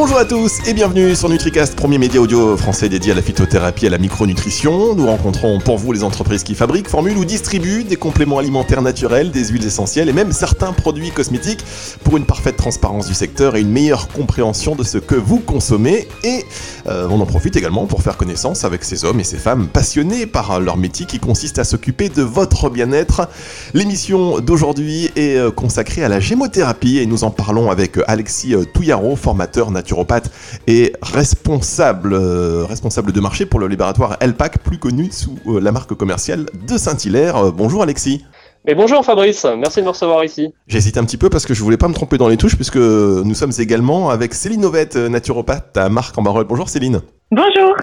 [0.00, 3.86] Bonjour à tous et bienvenue sur NutriCast, premier média audio français dédié à la phytothérapie
[3.86, 4.94] et à la micronutrition.
[4.94, 9.32] Nous rencontrons pour vous les entreprises qui fabriquent, formulent ou distribuent des compléments alimentaires naturels,
[9.32, 11.64] des huiles essentielles et même certains produits cosmétiques
[12.04, 16.06] pour une parfaite transparence du secteur et une meilleure compréhension de ce que vous consommez.
[16.22, 16.44] Et
[16.86, 20.26] euh, on en profite également pour faire connaissance avec ces hommes et ces femmes passionnés
[20.26, 23.28] par leur métier qui consiste à s'occuper de votre bien-être.
[23.74, 28.64] L'émission d'aujourd'hui est euh, consacrée à la gémothérapie et nous en parlons avec Alexis euh,
[28.64, 30.30] Touillaro, formateur naturopathe
[30.66, 35.72] et responsable, euh, responsable de marché pour le laboratoire Elpac, plus connu sous euh, la
[35.72, 37.36] marque commerciale de Saint-Hilaire.
[37.36, 38.24] Euh, bonjour Alexis.
[38.66, 40.52] Mais bonjour Fabrice, merci de me recevoir ici.
[40.66, 42.76] J'hésite un petit peu parce que je voulais pas me tromper dans les touches puisque
[42.76, 46.44] nous sommes également avec Céline Novette, naturopathe à Marc en Barol.
[46.44, 47.00] Bonjour Céline.
[47.30, 47.76] Bonjour.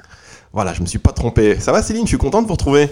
[0.54, 1.60] Voilà, je me suis pas trompé.
[1.60, 2.90] Ça va Céline, je suis content de vous retrouver.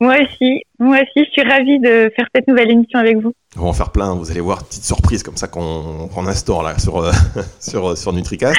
[0.00, 3.32] Moi aussi, moi aussi, je suis ravie de faire cette nouvelle émission avec vous.
[3.56, 6.62] On va en faire plein, vous allez voir, petite surprise comme ça qu'on qu'on instaure
[6.62, 7.12] là sur, euh,
[7.60, 8.58] sur, sur NutriCast.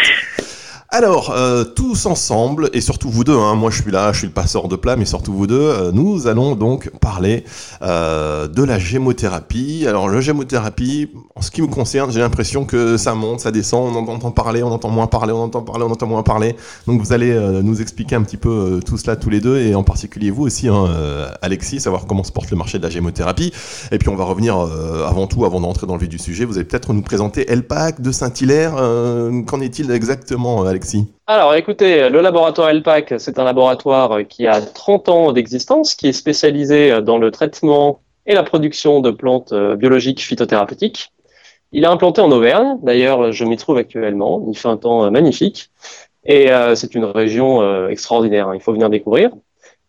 [0.90, 4.28] Alors, euh, tous ensemble, et surtout vous deux, hein, moi je suis là, je suis
[4.28, 7.44] le passeur de plat, mais surtout vous deux, euh, nous allons donc parler
[7.82, 9.86] euh, de la gémothérapie.
[9.88, 13.96] Alors, la gémothérapie, en ce qui me concerne, j'ai l'impression que ça monte, ça descend,
[13.96, 16.56] on entend parler, on entend moins parler, on entend parler, on entend moins parler.
[16.86, 17.34] Donc, vous allez
[17.64, 20.68] nous expliquer un petit peu tout cela tous les deux, et en particulier vous aussi,
[20.68, 20.86] hein,
[21.42, 23.52] Alexis, savoir comment se porte le marché de la gémothérapie.
[23.92, 26.58] Et puis, on va revenir avant tout, avant d'entrer dans le vif du sujet, vous
[26.58, 28.76] allez peut-être nous présenter Elpac de Saint-Hilaire.
[29.46, 30.64] Qu'en est-il exactement,
[31.28, 36.14] Alors écoutez, le laboratoire ELPAC, c'est un laboratoire qui a 30 ans d'existence, qui est
[36.14, 41.12] spécialisé dans le traitement et la production de plantes euh, biologiques phytothérapeutiques.
[41.72, 45.10] Il est implanté en Auvergne, d'ailleurs je m'y trouve actuellement, il fait un temps euh,
[45.10, 45.72] magnifique,
[46.24, 49.32] et euh, c'est une région extraordinaire, hein, il faut venir découvrir.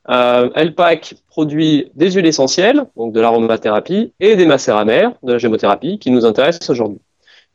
[0.09, 5.99] Euh, ELPAC produit des huiles essentielles, donc de l'aromathérapie, et des macéramères, de la gémothérapie,
[5.99, 7.01] qui nous intéressent aujourd'hui.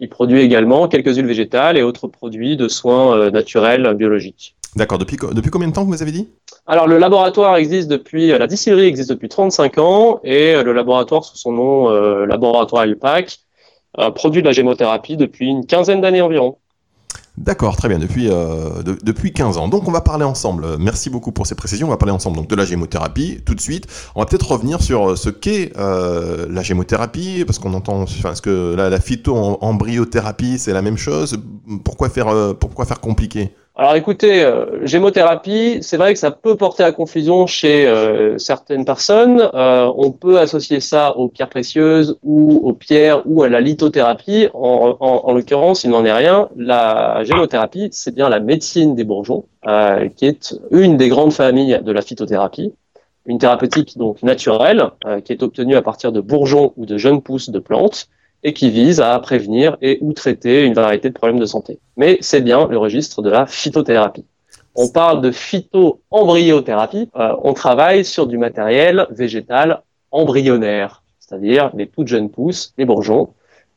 [0.01, 4.55] Il produit également quelques huiles végétales et autres produits de soins euh, naturels biologiques.
[4.75, 6.27] D'accord, depuis, co- depuis combien de temps vous avez dit?
[6.65, 10.73] Alors le laboratoire existe depuis, euh, la distillerie existe depuis 35 ans et euh, le
[10.73, 13.39] laboratoire sous son nom euh, laboratoire ELPAC
[13.99, 16.57] euh, produit de la gémothérapie depuis une quinzaine d'années environ.
[17.37, 19.69] D'accord, très bien, depuis, euh, de- depuis 15 ans.
[19.69, 22.49] Donc on va parler ensemble, merci beaucoup pour ces précisions, on va parler ensemble donc,
[22.49, 23.87] de la gémothérapie tout de suite.
[24.15, 28.33] On va peut-être revenir sur euh, ce qu'est euh, la gémothérapie, parce qu'on entend, enfin,
[28.33, 31.37] est-ce que la, la phyto-embryothérapie c'est la même chose?
[31.85, 33.55] Pourquoi faire, euh, pourquoi faire compliqué?
[33.81, 38.85] Alors écoutez, euh, gémothérapie, c'est vrai que ça peut porter à confusion chez euh, certaines
[38.85, 39.49] personnes.
[39.55, 44.49] Euh, on peut associer ça aux pierres précieuses ou aux pierres ou à la lithothérapie.
[44.53, 46.47] En, en, en l'occurrence, il n'en est rien.
[46.55, 51.79] La gémothérapie, c'est bien la médecine des bourgeons, euh, qui est une des grandes familles
[51.83, 52.75] de la phytothérapie.
[53.25, 57.23] Une thérapeutique donc naturelle, euh, qui est obtenue à partir de bourgeons ou de jeunes
[57.23, 58.09] pousses de plantes
[58.43, 61.79] et qui vise à prévenir et ou traiter une variété de problèmes de santé.
[61.97, 64.25] Mais c'est bien le registre de la phytothérapie.
[64.75, 67.09] On parle de phyto-embryothérapie.
[67.15, 69.81] Euh, on travaille sur du matériel végétal
[70.11, 73.33] embryonnaire, c'est-à-dire les toutes jeunes pousses, les bourgeons,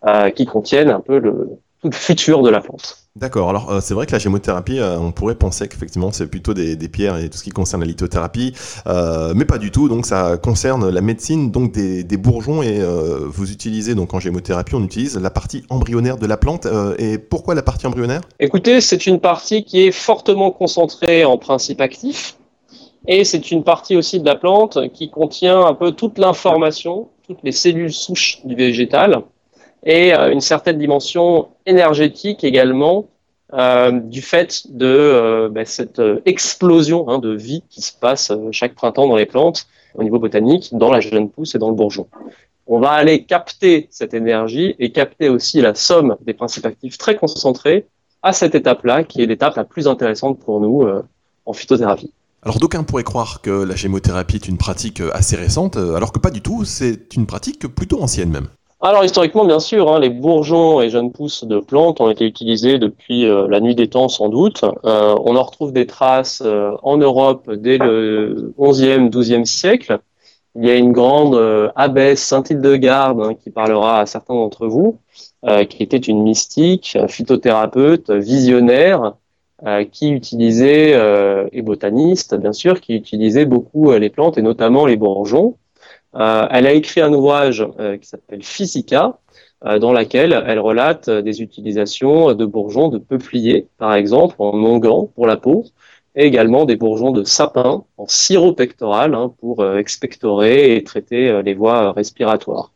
[0.07, 1.59] euh, qui contiennent un peu le
[1.93, 2.99] futur de la plante.
[3.17, 6.53] D'accord, alors euh, c'est vrai que la gémothérapie, euh, on pourrait penser qu'effectivement c'est plutôt
[6.53, 8.55] des, des pierres et tout ce qui concerne la lithothérapie,
[8.89, 12.81] euh, mais pas du tout, donc ça concerne la médecine donc des, des bourgeons et
[13.28, 16.67] vous utilisez donc en gémothérapie, on utilise la partie embryonnaire de la plante,
[16.99, 18.22] et pourquoi la partie embryonnaire?
[18.41, 22.37] Écoutez, c'est une partie qui est fortement concentrée en principe actif,
[23.06, 27.43] et c'est une partie aussi de la plante qui contient un peu toute l'information, toutes
[27.45, 29.22] les cellules souches du végétal,
[29.84, 33.06] et euh, une certaine dimension énergétique également
[33.53, 38.75] euh, du fait de euh, bah, cette explosion hein, de vie qui se passe chaque
[38.75, 42.09] printemps dans les plantes au niveau botanique, dans la jeune pousse et dans le bourgeon.
[42.67, 47.15] On va aller capter cette énergie et capter aussi la somme des principes actifs très
[47.15, 47.87] concentrés
[48.22, 50.83] à cette étape-là, qui est l'étape la plus intéressante pour nous
[51.45, 52.11] en phytothérapie.
[52.43, 56.31] Alors d'aucuns pourraient croire que la gémothérapie est une pratique assez récente, alors que pas
[56.31, 58.48] du tout, c'est une pratique plutôt ancienne même.
[58.86, 62.78] Alors historiquement, bien sûr, hein, les bourgeons et jeunes pousses de plantes ont été utilisés
[62.78, 64.63] depuis euh, la nuit des temps sans doute.
[64.84, 70.01] Euh, on en retrouve des traces euh, en Europe dès le 11e, 12e siècle.
[70.54, 71.34] Il y a une grande
[71.77, 74.98] abbesse Saint-Hildegarde hein, qui parlera à certains d'entre vous,
[75.69, 79.15] qui était une mystique, phytothérapeute, visionnaire,
[79.91, 80.92] qui utilisait,
[81.51, 85.57] et botaniste bien sûr, qui utilisait beaucoup les plantes et notamment les bourgeons.
[86.16, 89.19] Euh, elle a écrit un ouvrage euh, qui s'appelle Physica,
[89.65, 95.11] euh, dans laquelle elle relate des utilisations de bourgeons de peupliers, par exemple, en onguent
[95.15, 95.65] pour la peau,
[96.15, 101.55] et également des bourgeons de sapin en sirop pectoral hein, pour expectorer et traiter les
[101.55, 102.71] voies respiratoires.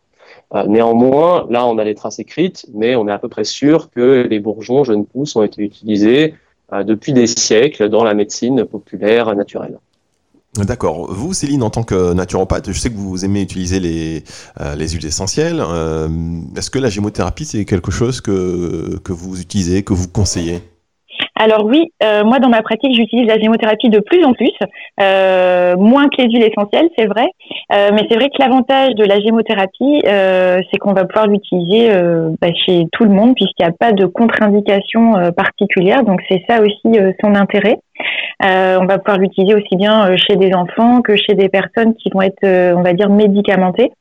[0.67, 4.27] néanmoins, là, on a les traces écrites, mais on est à peu près sûr que
[4.29, 6.35] les bourgeons jeunes pousses ont été utilisés
[6.73, 9.79] depuis des siècles dans la médecine populaire naturelle.
[10.67, 11.07] D'accord.
[11.11, 14.23] Vous, Céline, en tant que naturopathe, je sais que vous aimez utiliser les,
[14.61, 15.61] euh, les huiles essentielles.
[15.61, 16.09] Euh,
[16.57, 20.61] est-ce que la gémothérapie, c'est quelque chose que, que vous utilisez, que vous conseillez?
[21.41, 24.51] Alors oui, euh, moi dans ma pratique, j'utilise la gémothérapie de plus en plus,
[24.99, 27.27] moins que les huiles essentielles, c'est vrai.
[27.71, 31.91] Mais c'est vrai que l'avantage de la gémothérapie, c'est qu'on va pouvoir l'utiliser
[32.41, 36.03] bah, chez tout le monde puisqu'il n'y a pas de contre-indication particulière.
[36.03, 37.79] Donc c'est ça aussi son intérêt.
[38.41, 42.23] On va pouvoir l'utiliser aussi bien chez des enfants que chez des personnes qui vont
[42.23, 43.93] être, on va dire, médicamentées.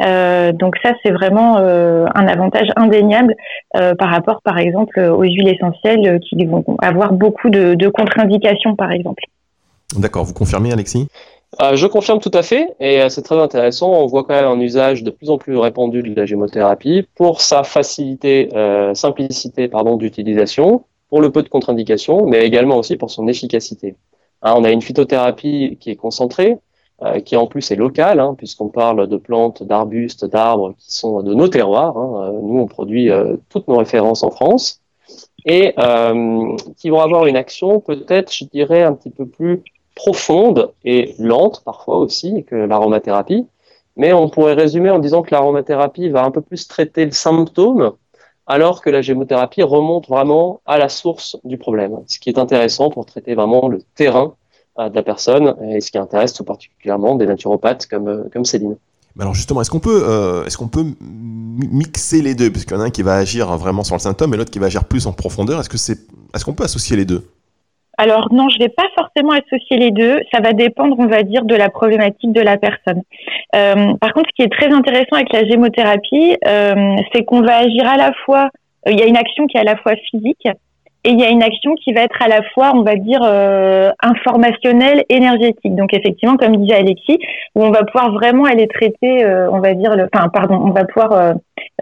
[0.00, 3.34] donc ça, c'est vraiment un avantage indéniable
[3.72, 9.24] par rapport, par exemple, aux huiles essentielles qui vont avoir beaucoup de, contre-indications, par exemple.
[9.96, 11.08] D'accord, vous confirmez, Alexis?
[11.62, 13.90] Euh, je confirme tout à fait, et euh, c'est très intéressant.
[13.92, 17.40] On voit quand même un usage de plus en plus répandu de la gémothérapie pour
[17.40, 23.10] sa facilité, euh, simplicité pardon d'utilisation, pour le peu de contre-indications, mais également aussi pour
[23.10, 23.96] son efficacité.
[24.42, 26.58] Hein, on a une phytothérapie qui est concentrée,
[27.26, 31.34] qui en plus est locale, hein, puisqu'on parle de plantes, d'arbustes, d'arbres qui sont de
[31.34, 31.94] nos terroirs.
[31.98, 32.32] Hein.
[32.42, 33.10] Nous, on produit
[33.50, 34.80] toutes nos références en France
[35.46, 39.62] et euh, qui vont avoir une action peut-être, je dirais, un petit peu plus
[39.94, 43.46] profonde et lente parfois aussi que l'aromathérapie.
[43.96, 47.92] Mais on pourrait résumer en disant que l'aromathérapie va un peu plus traiter le symptôme,
[48.46, 51.98] alors que la gémothérapie remonte vraiment à la source du problème.
[52.06, 54.34] Ce qui est intéressant pour traiter vraiment le terrain
[54.78, 58.44] euh, de la personne et ce qui intéresse tout particulièrement des naturopathes comme, euh, comme
[58.44, 58.76] Céline.
[59.18, 62.84] Alors justement, est-ce qu'on peut, euh, est-ce peut mixer les deux, puisqu'il y en a
[62.84, 65.12] un qui va agir vraiment sur le symptôme et l'autre qui va agir plus en
[65.12, 65.58] profondeur.
[65.58, 65.92] Est-ce
[66.34, 67.26] est-ce qu'on peut associer les deux?
[67.98, 70.20] Alors non, je vais pas forcément associer les deux.
[70.32, 73.02] Ça va dépendre, on va dire, de la problématique de la personne.
[73.54, 77.58] Euh, par contre, ce qui est très intéressant avec la gémothérapie, euh, c'est qu'on va
[77.58, 78.50] agir à la fois.
[78.86, 80.46] Il y a une action qui est à la fois physique
[81.06, 83.20] et il y a une action qui va être à la fois, on va dire,
[83.22, 85.76] euh, informationnelle, énergétique.
[85.76, 87.18] Donc effectivement, comme disait Alexis,
[87.54, 90.84] où on va pouvoir vraiment aller traiter, euh, on va dire, enfin pardon, on va
[90.84, 91.32] pouvoir, euh,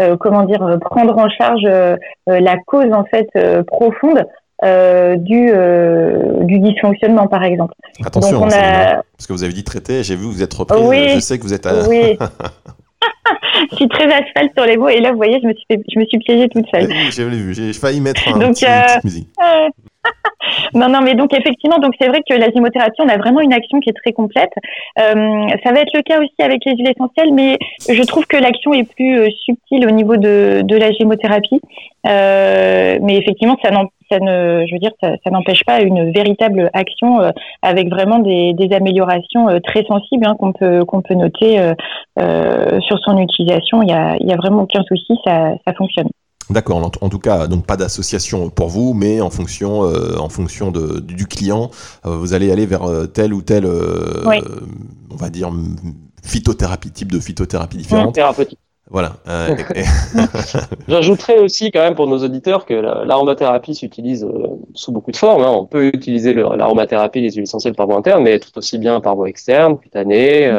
[0.03, 1.97] euh comment dire, prendre en charge euh,
[2.27, 3.31] la cause en fait
[3.67, 4.27] profonde
[4.63, 5.53] du
[6.47, 7.75] du dysfonctionnement, par exemple.
[8.05, 9.03] Attention, Donc, on a...
[9.17, 10.81] parce que vous avez dit traiter, j'ai vu que vous êtes repris.
[10.81, 11.67] Oui, je sais que vous êtes.
[11.67, 11.89] À...
[11.89, 12.19] Oui.
[13.71, 15.99] je suis très asphalte sur les mots et là, vous voyez, je me suis, je
[15.99, 16.89] me suis piégée toute seule.
[16.89, 19.29] Oui, j'ai vu, j'ai failli mettre un petit, une petite musique.
[20.75, 23.53] non, non, mais donc effectivement, donc c'est vrai que la gémothérapie, on a vraiment une
[23.53, 24.53] action qui est très complète.
[24.99, 27.59] Euh, ça va être le cas aussi avec les huiles essentielles, mais
[27.89, 31.61] je trouve que l'action est plus euh, subtile au niveau de, de la gémothérapie.
[32.07, 33.71] Euh, mais effectivement, ça,
[35.31, 37.31] n'empêche pas une véritable action euh,
[37.63, 41.59] avec vraiment des, améliorations euh, très sensibles hein, qu'on peut qu'on peut noter
[42.17, 43.83] sur son utilisation.
[43.83, 43.93] Il y
[44.33, 46.09] a, vraiment aucun souci, ça fonctionne.
[46.51, 46.91] D'accord.
[47.01, 51.01] En, tout cas, donc pas d'association pour vous, mais en fonction, euh, en fonction de,
[51.01, 51.71] du client,
[52.05, 55.51] euh, vous allez aller vers euh, telle ou telle, on va dire,
[56.23, 58.19] phytothérapie, type de phytothérapie différente.
[58.91, 59.17] Voilà.
[60.89, 64.27] J'ajouterais aussi quand même pour nos auditeurs que l'aromathérapie s'utilise
[64.75, 65.43] sous beaucoup de formes.
[65.43, 65.51] Hein.
[65.51, 69.17] On peut utiliser l'aromathérapie, les huiles essentielles par voie interne, mais tout aussi bien par
[69.17, 70.53] voie externe, cutanée,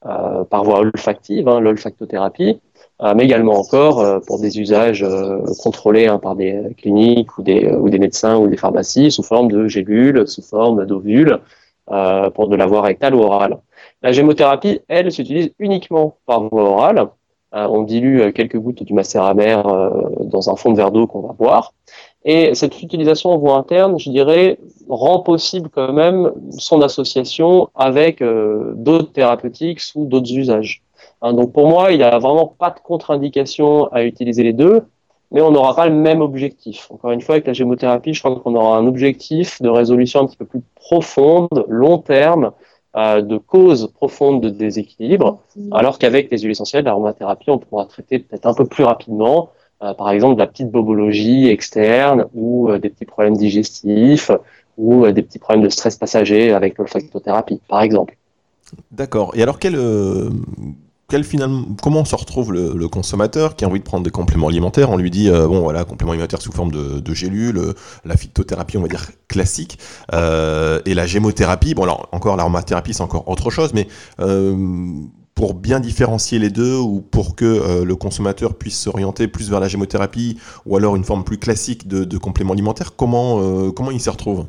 [0.00, 2.60] par voie olfactive, hein, l'olfactothérapie.
[3.02, 7.42] Euh, mais également encore euh, pour des usages euh, contrôlés hein, par des cliniques ou
[7.42, 11.38] des, ou des médecins ou des pharmacies sous forme de gélules, sous forme d'ovules,
[12.34, 13.58] pour de la voie rectale ou orale.
[14.02, 17.08] La gémothérapie, elle, s'utilise uniquement par voie orale.
[17.52, 19.64] on dilue quelques gouttes du macéramère
[20.20, 21.74] dans un fond de verre d'eau qu'on va boire.
[22.24, 28.22] Et cette utilisation en voie interne, je dirais, rend possible quand même son association avec
[28.22, 30.84] d'autres thérapeutiques ou d'autres usages.
[31.22, 34.82] Hein, donc pour moi, il n'y a vraiment pas de contre-indication à utiliser les deux,
[35.30, 36.90] mais on n'aura pas le même objectif.
[36.90, 40.26] Encore une fois, avec la gémothérapie, je crois qu'on aura un objectif de résolution un
[40.26, 42.52] petit peu plus profonde, long terme,
[42.96, 48.18] euh, de causes profondes de déséquilibre, alors qu'avec les huiles essentielles, l'aromathérapie, on pourra traiter
[48.18, 49.50] peut-être un peu plus rapidement,
[49.82, 54.32] euh, par exemple, de la petite bobologie externe ou euh, des petits problèmes digestifs
[54.76, 58.16] ou des petits problèmes de stress passager avec l'olfactothérapie, par exemple.
[58.90, 59.32] D'accord.
[59.36, 59.76] Et alors, quel,
[61.24, 64.90] finalement, comment se retrouve le, consommateur qui a envie de prendre des compléments alimentaires?
[64.90, 67.74] On lui dit, euh, bon voilà, compléments alimentaires sous forme de, de gélules, euh,
[68.04, 69.78] la phytothérapie, on va dire classique,
[70.12, 71.74] euh, et la gémothérapie.
[71.74, 73.88] Bon alors, encore l'aromathérapie, c'est encore autre chose, mais
[75.34, 79.68] pour bien différencier les deux ou pour que le consommateur puisse s'orienter plus vers la
[79.68, 84.10] gémothérapie ou alors une forme plus classique de, de complément alimentaire, comment, comment il s'y
[84.10, 84.44] retrouve?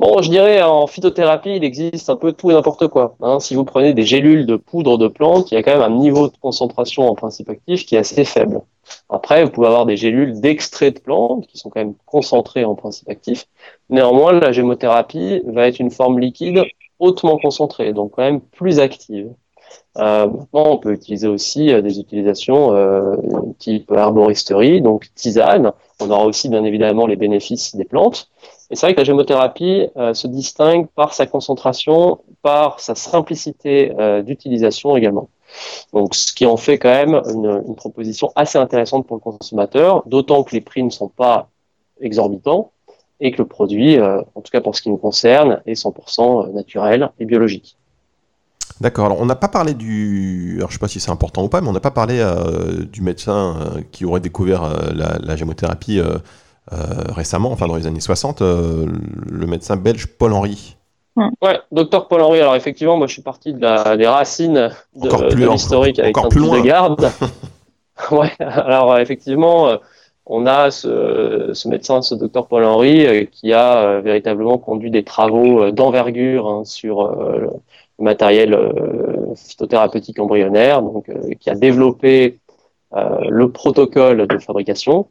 [0.00, 3.16] Bon, je dirais en phytothérapie, il existe un peu tout et n'importe quoi.
[3.20, 3.38] Hein.
[3.38, 5.94] Si vous prenez des gélules de poudre de plantes, il y a quand même un
[5.94, 8.62] niveau de concentration en principe actif qui est assez faible.
[9.10, 12.74] Après, vous pouvez avoir des gélules d'extrait de plantes qui sont quand même concentrées en
[12.76, 13.46] principe actif.
[13.90, 16.62] Néanmoins, la gémothérapie va être une forme liquide
[16.98, 19.28] hautement concentrée, donc quand même plus active.
[19.98, 23.16] Euh, maintenant, on peut utiliser aussi euh, des utilisations euh,
[23.58, 25.72] type arboristerie, donc tisane.
[26.00, 28.29] On aura aussi bien évidemment les bénéfices des plantes.
[28.70, 33.92] Et c'est vrai que la gémothérapie euh, se distingue par sa concentration, par sa simplicité
[33.98, 35.28] euh, d'utilisation également.
[35.92, 40.44] Donc, ce qui en fait quand même une, proposition assez intéressante pour le consommateur, d'autant
[40.44, 41.48] que les prix ne sont pas
[42.00, 42.70] exorbitants
[43.18, 46.52] et que le produit, euh, en tout cas pour ce qui nous concerne, est 100%
[46.52, 47.76] naturel et biologique.
[48.80, 49.06] D'accord.
[49.06, 50.54] Alors, on n'a pas parlé du.
[50.58, 52.24] Alors, je ne sais pas si c'est important ou pas, mais on n'a pas parlé
[52.90, 54.62] du médecin qui aurait découvert
[54.94, 56.00] la, gémothérapie
[56.70, 60.76] récemment, enfin dans les années 60, le médecin belge Paul Henry.
[61.16, 62.40] Ouais, docteur Paul Henry.
[62.40, 66.26] Alors effectivement, moi je suis parti de la, des racines de, de l'historique avec encore
[66.26, 66.60] un plus peu loin.
[66.60, 67.10] de garde.
[68.10, 68.30] ouais.
[68.38, 69.78] Alors effectivement,
[70.26, 75.70] on a ce, ce, médecin, ce docteur Paul Henry, qui a véritablement conduit des travaux
[75.72, 77.50] d'envergure hein, sur le
[77.98, 78.56] matériel
[79.34, 82.38] phytothérapeutique embryonnaire, donc qui a développé
[82.94, 85.08] le protocole de fabrication.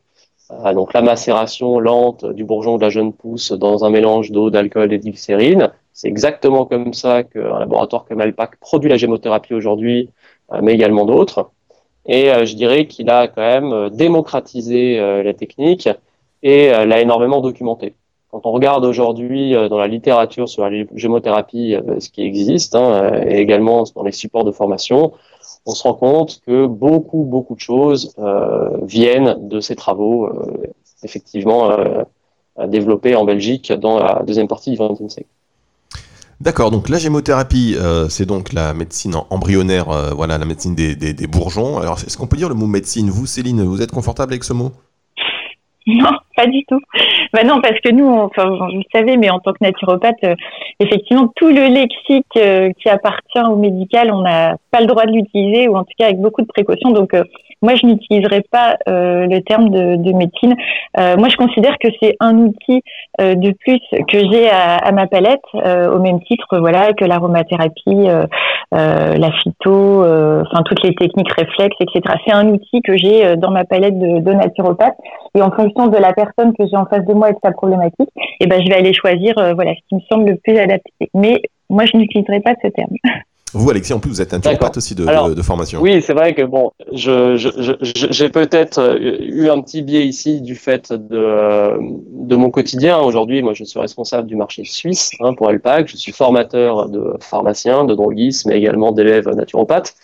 [0.49, 4.49] Ah, donc la macération lente du bourgeon de la jeune pousse dans un mélange d'eau,
[4.49, 5.11] d'alcool et de.
[5.93, 10.09] C'est exactement comme ça qu'un laboratoire comme Alpac produit la gémothérapie aujourd'hui,
[10.61, 11.51] mais également d'autres.
[12.05, 15.87] Et euh, je dirais qu'il a quand même démocratisé euh, la technique
[16.41, 17.93] et euh, l'a énormément documenté.
[18.31, 23.39] Quand on regarde aujourd'hui dans la littérature sur la gémothérapie ce qui existe, hein, et
[23.39, 25.13] également dans les supports de formation,
[25.69, 30.73] on se rend compte que beaucoup, beaucoup de choses euh, viennent de ces travaux, euh,
[31.03, 32.03] effectivement, euh,
[32.67, 35.29] développés en Belgique dans la deuxième partie du XXe siècle.
[36.41, 37.75] D'accord, donc la gémothérapie,
[38.09, 41.79] c'est donc la médecine embryonnaire, voilà, la médecine des, des, des bourgeons.
[41.79, 43.09] Alors, est-ce qu'on peut dire le mot médecine?
[43.09, 44.71] Vous, Céline, vous êtes confortable avec ce mot?
[45.87, 46.79] Non, pas du tout.
[47.33, 50.35] Bah non, parce que nous, enfin, vous savez, mais en tant que naturopathe, euh,
[50.79, 55.11] effectivement, tout le lexique euh, qui appartient au médical, on n'a pas le droit de
[55.11, 56.91] l'utiliser, ou en tout cas avec beaucoup de précautions.
[56.91, 57.23] Donc, euh,
[57.61, 60.55] moi, je n'utiliserai pas le terme de, de médecine.
[60.95, 62.81] moi, je considère que c'est un outil
[63.19, 68.07] de plus que j'ai à, à, ma palette, au même titre, voilà, que l'aromathérapie,
[68.71, 72.15] la phyto, enfin toutes les techniques réflexes, etc.
[72.25, 74.95] C'est un outil que j'ai dans ma palette de, de naturopathe,
[75.35, 77.51] et en fonction de la personne que j'ai en face de moi et de sa
[77.51, 78.09] problématique,
[78.39, 80.91] et ben je vais aller choisir euh, voilà ce qui me semble le plus adapté.
[81.13, 82.95] Mais moi je n'utiliserai pas ce terme.
[83.53, 85.81] Vous, Alexis, en plus, vous êtes naturopathe aussi de, Alors, de, de, formation.
[85.81, 90.41] Oui, c'est vrai que bon, je, je, je, j'ai peut-être eu un petit biais ici
[90.41, 92.99] du fait de, de mon quotidien.
[92.99, 95.87] Aujourd'hui, moi, je suis responsable du marché suisse hein, pour Alpac.
[95.87, 99.95] Je suis formateur de pharmaciens, de droguistes, mais également d'élèves naturopathes.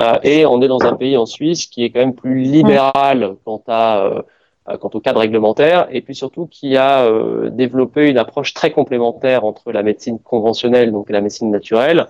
[0.00, 3.36] Euh, et on est dans un pays en Suisse qui est quand même plus libéral
[3.44, 4.22] quant à euh,
[4.80, 9.44] quant au cadre réglementaire, et puis surtout qui a euh, développé une approche très complémentaire
[9.44, 12.06] entre la médecine conventionnelle donc la médecine naturelle,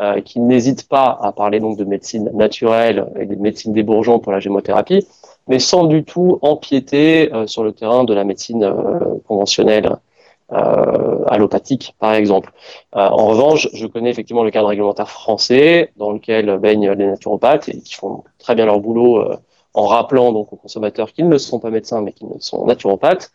[0.00, 4.18] euh, qui n'hésite pas à parler donc de médecine naturelle et de médecine des bourgeons
[4.18, 5.06] pour la gémothérapie,
[5.48, 8.64] mais sans du tout empiéter euh, sur le terrain de la médecine
[9.26, 9.96] conventionnelle.
[11.34, 12.52] allopathique, par exemple.
[12.92, 17.80] en revanche, je connais effectivement le cadre réglementaire français dans lequel baignent les naturopathes et
[17.80, 19.24] qui font très bien leur boulot
[19.74, 23.30] en rappelant donc aux consommateurs qu'ils ne sont pas médecins mais qu'ils sont naturopathes.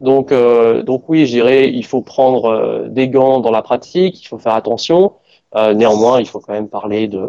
[0.00, 4.22] Donc, euh, donc oui, je dirais, il faut prendre euh, des gants dans la pratique,
[4.22, 5.12] il faut faire attention.
[5.56, 7.20] Euh, néanmoins, il faut quand même parler de,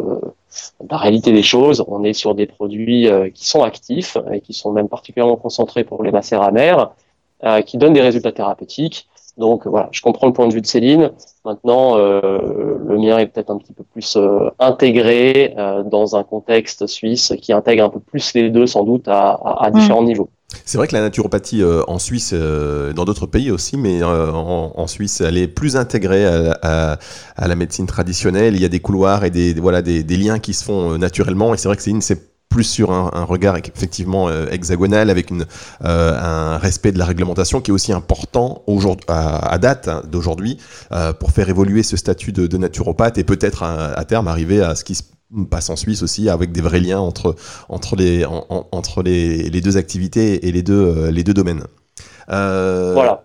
[0.88, 1.84] la réalité des choses.
[1.86, 6.02] On est sur des produits qui sont actifs et qui sont même particulièrement concentrés pour
[6.02, 6.92] les macères amères,
[7.66, 9.08] qui donnent des résultats thérapeutiques.
[9.38, 11.12] Donc voilà, je comprends le point de vue de Céline.
[11.44, 12.20] Maintenant, euh,
[12.86, 17.32] le mien est peut-être un petit peu plus euh, intégré euh, dans un contexte suisse
[17.40, 20.06] qui intègre un peu plus les deux, sans doute, à, à, à différents mmh.
[20.06, 20.28] niveaux.
[20.64, 24.30] C'est vrai que la naturopathie euh, en Suisse, euh, dans d'autres pays aussi, mais euh,
[24.30, 26.98] en, en, Suisse, elle est plus intégrée à, à,
[27.36, 28.54] à, la médecine traditionnelle.
[28.54, 31.54] Il y a des couloirs et des, voilà, des, des liens qui se font naturellement.
[31.54, 35.42] Et c'est vrai que Céline, c'est plus sur un, regard effectivement euh, hexagonal avec euh,
[35.80, 38.62] un respect de la réglementation qui est aussi important
[39.08, 40.58] à, à, date hein, d'aujourd'hui
[40.92, 44.84] euh, pour faire évoluer ce statut de, naturopathe et peut-être à, terme arriver à ce
[44.84, 45.02] qui se
[45.50, 47.36] passe en Suisse aussi avec des vrais liens entre,
[47.70, 51.64] entre, les, en, entre les, deux activités et les deux, les deux domaines.
[52.28, 53.24] voilà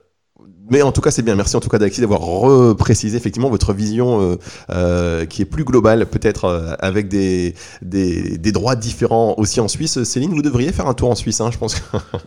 [0.69, 1.35] mais en tout cas, c'est bien.
[1.35, 4.35] Merci en tout cas d'Alexis d'avoir reprécisé effectivement votre vision euh,
[4.69, 9.67] euh, qui est plus globale, peut-être euh, avec des, des, des, droits différents aussi en
[9.67, 10.03] Suisse.
[10.03, 11.75] Céline, vous devriez faire un tour en Suisse, hein, je pense.
[11.75, 11.97] Que...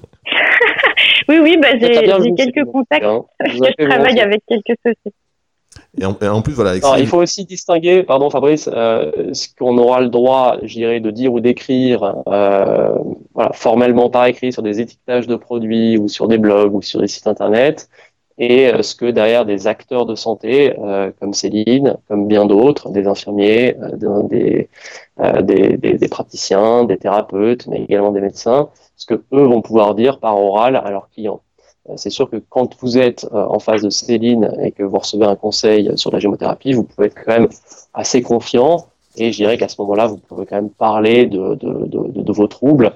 [1.29, 3.05] Oui, oui, bah, j'ai quelques contacts.
[3.05, 3.23] Hein.
[3.47, 5.15] je travaille avec quelques sociétés.
[5.99, 6.77] Et en, plus, voilà.
[6.99, 11.11] il faut aussi distinguer, pardon Fabrice, euh, ce qu'on aura le droit, je dirais, de
[11.11, 12.95] dire ou d'écrire, euh,
[13.35, 17.01] voilà, formellement par écrit sur des étiquetages de produits ou sur des blogs ou sur
[17.01, 17.89] des sites internet,
[18.41, 22.89] et euh, ce que derrière des acteurs de santé, euh, comme Céline, comme bien d'autres,
[22.89, 24.23] des infirmiers, euh,
[25.43, 30.39] des, praticiens, des thérapeutes, mais également des médecins, ce que eux vont pouvoir dire par
[30.43, 31.43] oral à leurs clients.
[31.97, 35.35] C'est sûr que quand vous êtes en face de Céline et que vous recevez un
[35.35, 37.49] conseil sur la gémothérapie, vous pouvez être quand même
[37.95, 38.87] assez confiant.
[39.17, 42.47] Et je dirais qu'à ce moment-là, vous pouvez quand même parler de, de, de, vos
[42.47, 42.93] troubles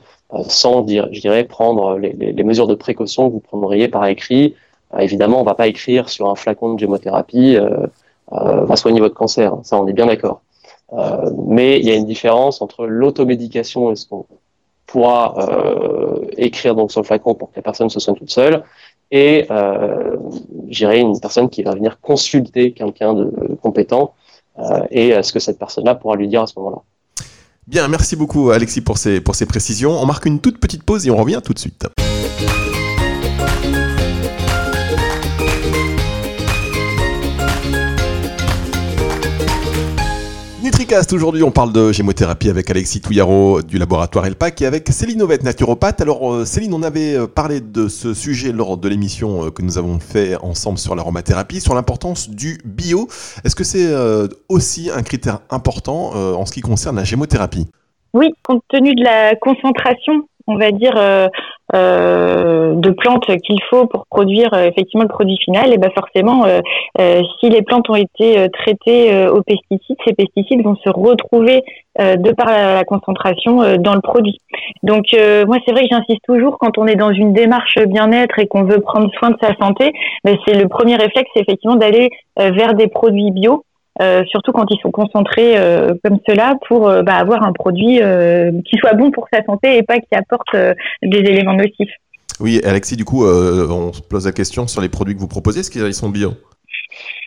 [0.49, 4.55] sans, dire, je dirais, prendre les, mesures de précaution que vous prendriez par écrit.
[4.99, 7.87] Évidemment, on ne va pas écrire sur un flacon de gémothérapie euh,
[8.31, 9.55] va soigner votre cancer.
[9.62, 10.41] Ça, on est bien d'accord.
[11.47, 14.26] mais il y a une différence entre l'automédication et ce qu'on
[14.87, 18.62] pourra euh, écrire donc sur le flacon pour que la personne se soigne toute seule
[19.11, 20.17] et euh,
[20.69, 24.14] j'irai une personne qui va venir consulter quelqu'un de compétent
[24.59, 26.79] euh, et ce que cette personne-là pourra lui dire à ce moment-là.
[27.67, 29.91] Bien, merci beaucoup Alexis pour ces précisions.
[29.91, 31.87] On marque une toute petite pause et on revient tout de suite.
[41.12, 45.43] Aujourd'hui on parle de gémothérapie avec Alexis Touillaro du laboratoire ELPAC et avec Céline Ovette,
[45.43, 46.03] naturopathe.
[46.03, 49.62] Alors euh, Céline, on avait euh, parlé de ce sujet lors de l'émission euh, que
[49.62, 53.09] nous avons fait ensemble sur l'aromathérapie, sur l'importance du bio.
[53.45, 53.91] Est-ce que c'est
[54.50, 57.67] aussi un critère important en ce qui concerne la gémothérapie
[58.12, 61.29] Oui, compte tenu de la concentration on va dire, euh,
[61.75, 66.45] euh, de plantes qu'il faut pour produire euh, effectivement le produit final, et ben forcément,
[67.41, 71.63] si les plantes ont été traitées aux pesticides, ces pesticides vont se retrouver
[71.99, 74.41] de par la, concentration dans le produit.
[74.83, 75.07] Donc
[75.47, 78.65] moi, c'est vrai que j'insiste toujours quand on est dans une démarche bien-être et qu'on
[78.65, 79.93] veut prendre soin de sa santé,
[80.25, 83.65] ben, c'est le premier réflexe, c'est effectivement d'aller vers des produits bio
[84.03, 88.01] euh, surtout quand ils sont concentrés euh, comme cela pour euh, bah, avoir un produit
[88.65, 90.57] qui soit bon pour sa santé et pas qui apporte
[91.03, 91.92] des éléments nocifs.
[92.40, 95.61] Oui, Alexis, du coup, on se pose la question sur les produits que vous proposez,
[95.61, 96.33] est-ce qu'ils sont bio?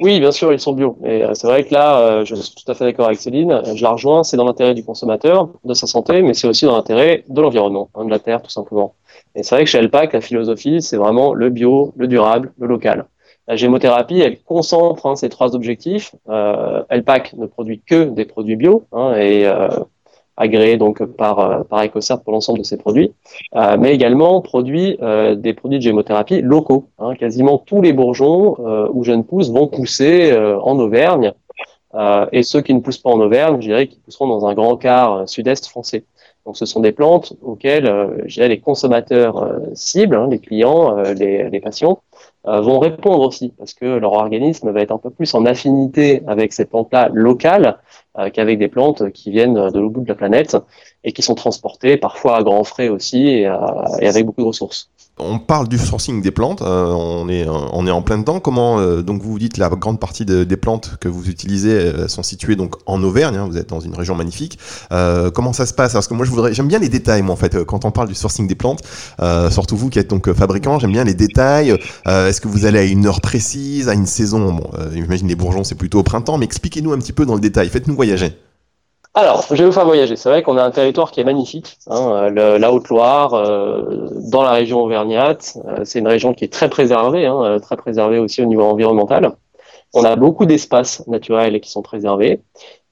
[0.01, 0.97] Oui, bien sûr, ils sont bio.
[1.05, 3.61] Et c'est vrai que là, je suis tout à fait d'accord avec Céline.
[3.73, 6.75] Je la rejoins, c'est dans l'intérêt du consommateur, de sa santé, mais c'est aussi dans
[6.75, 8.95] l'intérêt de l'environnement, hein, de la terre, tout simplement.
[9.35, 12.67] Et c'est vrai que chez Elpac, la philosophie, c'est vraiment le bio, le durable, le
[12.67, 13.05] local.
[13.47, 16.13] La gémothérapie, elle concentre hein, ces trois objectifs.
[16.29, 19.69] Euh, Elpac ne produit que des produits bio hein, et euh,
[20.37, 21.83] agréé donc par euh, par
[22.23, 23.11] pour l'ensemble de ses produits,
[23.55, 26.85] euh, mais également produit euh, des produits de gémothérapie locaux.
[26.99, 27.15] Hein.
[27.15, 28.55] Quasiment tous les bourgeons
[28.93, 30.31] ou jeunes pousses vont pousser
[30.61, 31.33] en Auvergne,
[32.31, 34.77] et ceux qui ne poussent pas en Auvergne, je dirais qu'ils pousseront dans un grand
[34.77, 36.05] quart sud-est français.
[36.45, 37.91] Donc, ce sont des plantes auxquelles
[38.25, 42.06] je dirais, les consommateurs cibles, hein, les clients, les, patients, euh,
[42.47, 46.53] vont répondre aussi, parce que leur organisme va être un peu plus en affinité avec
[46.53, 50.57] ces plantes-là locales euh, qu'avec des plantes qui viennent de l'autre bout de la planète
[51.03, 53.41] et qui sont transportées parfois à grands frais aussi et,
[53.99, 57.47] et avec beaucoup de ressources on parle du sourcing des plantes, euh, on, est,
[57.91, 58.39] en plein dedans.
[58.39, 62.07] Comment euh, donc vous vous dites la grande partie des plantes que vous utilisez euh,
[62.07, 63.35] sont situées donc en Auvergne.
[63.35, 64.59] Hein, vous êtes dans une région magnifique.
[65.33, 65.93] comment ça se passe?
[65.93, 68.47] Parce que moi j'aime bien les détails moi en fait quand on parle du sourcing
[68.47, 68.81] des plantes.
[69.49, 71.75] surtout vous qui êtes donc fabricant, j'aime bien les détails.
[72.05, 74.53] Est-ce que vous allez à une heure précise, à une saison?
[74.53, 77.41] Bon, j'imagine les bourgeons c'est plutôt au printemps, mais expliquez-nous un petit peu dans le
[77.41, 77.69] détail.
[77.69, 78.06] Faites-nous voyager.
[79.17, 80.15] Alors, je vais vous faire voyager.
[80.15, 84.51] C'est vrai qu'on a un territoire qui est magnifique, hein, la Haute-Loire, euh, dans la
[84.51, 85.57] région auvergnate.
[85.65, 88.61] Euh, c'est une région qui est très préservée, hein, euh, très préservée aussi au niveau
[88.61, 89.31] environnemental.
[89.95, 92.41] On a beaucoup d'espaces naturels qui sont préservés.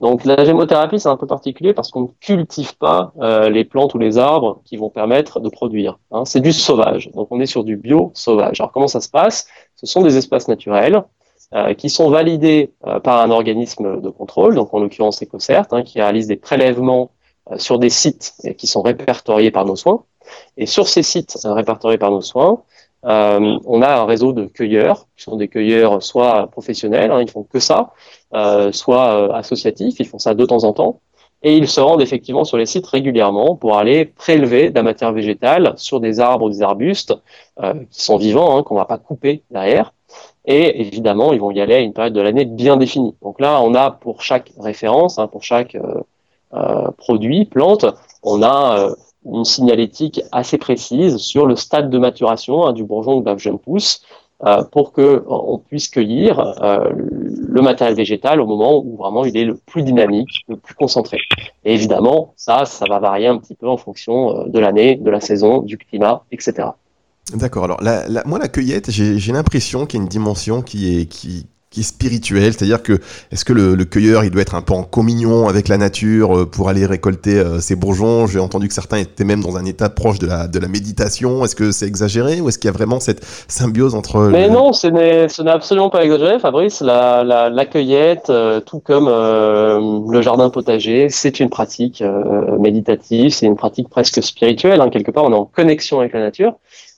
[0.02, 3.12] Donc la gémothérapie, c'est un peu particulier parce qu'on ne cultive pas
[3.50, 6.00] les plantes ou les arbres qui vont permettre de produire.
[6.12, 6.24] Hein.
[6.26, 7.12] C'est du sauvage.
[7.14, 8.62] Donc on est sur du bio sauvage.
[8.62, 9.48] Alors comment ça se passe?
[9.76, 11.04] Ce sont des espaces naturels
[11.78, 16.02] qui sont validés euh, par un organisme de contrôle, donc en l'occurrence EcoCert, hein, qui
[16.02, 17.12] réalise des prélèvements
[17.52, 20.04] euh, sur des sites qui sont répertoriés par nos soins.
[20.58, 22.64] Et sur ces sites répertoriés par nos soins,
[23.04, 27.44] on a un réseau de cueilleurs, qui sont des cueilleurs soit professionnels, hein, ils font
[27.44, 27.92] que ça,
[28.72, 31.02] soit associatifs, ils font ça de temps en temps,
[31.44, 35.12] et ils se rendent effectivement sur les sites régulièrement pour aller prélever de la matière
[35.12, 37.14] végétale sur des arbres ou des arbustes
[37.92, 39.94] qui sont vivants, hein, qu'on va pas couper derrière,
[40.48, 43.16] et évidemment, ils vont y aller à une période de l'année bien définie.
[43.22, 46.02] Donc là, on a pour chaque référence, hein, pour chaque euh,
[46.54, 47.86] euh, produit, plante,
[48.22, 53.18] on a euh, une signalétique assez précise sur le stade de maturation hein, du bourgeon
[53.18, 54.02] ou de la jeune pousse
[54.72, 59.56] pour que on puisse cueillir le matériel végétal au moment où vraiment il est le
[59.56, 61.20] plus dynamique, le plus concentré.
[61.64, 65.22] Et évidemment, ça, ça va varier un petit peu en fonction de l'année, de la
[65.22, 66.68] saison, du climat, etc.
[67.34, 67.64] D'accord.
[67.66, 67.82] Alors,
[68.26, 71.84] moi, la cueillette, j'ai l'impression qu'il y a une dimension qui est, qui, qui est
[71.84, 72.94] spirituel, c'est-à-dire que
[73.32, 76.46] est-ce que le, cueilleur il doit être un peu en communion avec la nature euh,
[76.46, 78.28] pour aller récolter euh, ses bourgeons?
[78.28, 81.44] J'ai entendu que certains étaient même dans un état proche de la, de la méditation.
[81.44, 84.72] Est-ce que c'est exagéré ou est-ce qu'il y a vraiment cette symbiose entre Mais non,
[84.72, 86.80] ce n'est absolument pas exagéré, Fabrice.
[86.80, 92.02] La, la, cueillette, euh, tout comme le jardin potager, c'est une pratique
[92.60, 94.80] méditative, c'est une pratique presque spirituelle.
[94.80, 94.90] Hein.
[94.90, 96.54] Quelque part, on est en connexion avec la nature.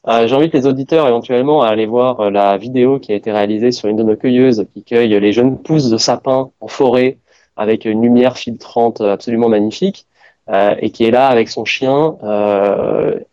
[0.07, 3.71] Euh, j'invite les auditeurs éventuellement à aller voir euh, la vidéo qui a été réalisée
[3.73, 7.17] sur une de nos cueilleuses qui cueille les jeunes pousses de sapin en forêt
[7.57, 10.05] avec une lumière filtrante absolument magnifique
[10.49, 12.15] euh, et qui est là avec son chien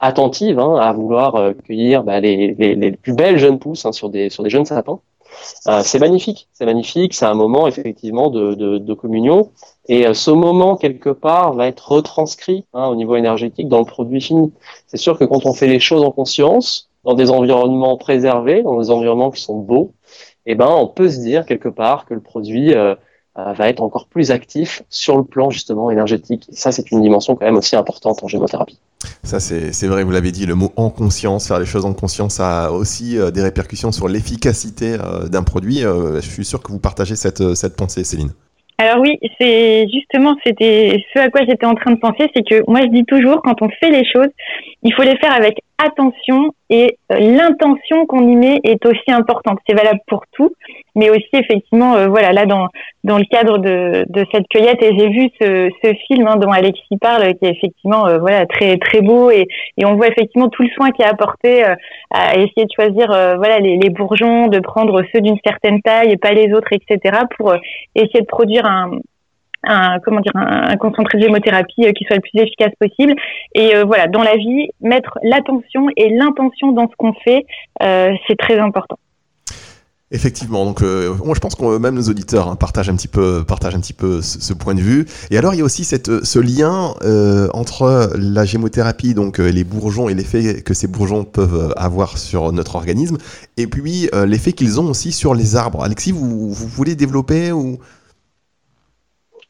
[0.01, 4.65] attentive hein, à vouloir cueillir bah, les, plus belles jeunes pousses hein, sur, des, jeunes
[4.65, 4.99] sapins.
[5.83, 9.51] C'est magnifique, c'est magnifique, c'est un moment effectivement de communion.
[9.89, 13.85] Et euh, ce moment, quelque part, va être retranscrit hein, au niveau énergétique dans le
[13.85, 14.53] produit fini.
[14.87, 18.81] C'est sûr que quand on fait les choses en conscience, dans des environnements préservés, dans
[18.81, 19.93] des environnements qui sont beaux,
[20.47, 22.95] eh ben, on peut se dire quelque part que le produit euh,
[23.37, 26.49] va être encore plus actif sur le plan justement énergétique.
[26.51, 28.79] Et ça, c'est une dimension quand même aussi importante en gémothérapie.
[29.23, 32.41] Ça, c'est vrai, vous l'avez dit, le mot en conscience, faire les choses en conscience
[32.41, 35.85] a aussi euh, des répercussions sur l'efficacité euh, d'un produit.
[35.85, 38.33] Euh, je suis sûr que vous partagez cette, cette pensée, Céline.
[38.77, 42.69] Alors oui, c'est justement c'était ce à quoi j'étais en train de penser, c'est que
[42.69, 44.29] moi je dis toujours quand on fait les choses,
[44.83, 49.61] il faut les faire avec attention et euh, l'intention qu'on y met est aussi importante.
[49.69, 50.51] C'est valable pour tout,
[50.95, 52.69] mais aussi effectivement, euh, voilà, là dans
[53.03, 56.51] dans le cadre de, de cette cueillette, et j'ai vu ce, ce film hein, dont
[56.51, 60.49] Alexis parle, qui est effectivement euh, voilà très très beau et, et on voit effectivement
[60.49, 61.65] tout le soin qui est apporté
[62.11, 66.17] à essayer de choisir voilà les, les, bourgeons, de prendre ceux d'une certaine taille et
[66.17, 67.19] pas les autres, etc.
[67.37, 67.55] pour
[67.95, 68.99] essayer de produire un
[69.67, 73.15] un comment dire un, concentré de gémothérapie euh, qui soit le plus efficace possible.
[73.55, 77.45] Et euh, voilà, dans la vie, mettre l'attention et l'intention dans ce qu'on fait,
[77.83, 78.99] euh, c'est très important.
[80.15, 83.75] Effectivement, donc moi je pense que même nos auditeurs hein, partagent un petit peu, partagent
[83.75, 85.07] un petit peu ce, point de vue.
[85.33, 86.95] Et alors il y a aussi cette, ce lien
[87.53, 92.77] entre la gémothérapie, donc les bourgeons et l'effet que ces bourgeons peuvent avoir sur notre
[92.77, 93.19] organisme,
[93.57, 95.83] et puis l'effet qu'ils ont aussi sur les arbres.
[95.83, 97.81] Alexis, vous, vous voulez développer ou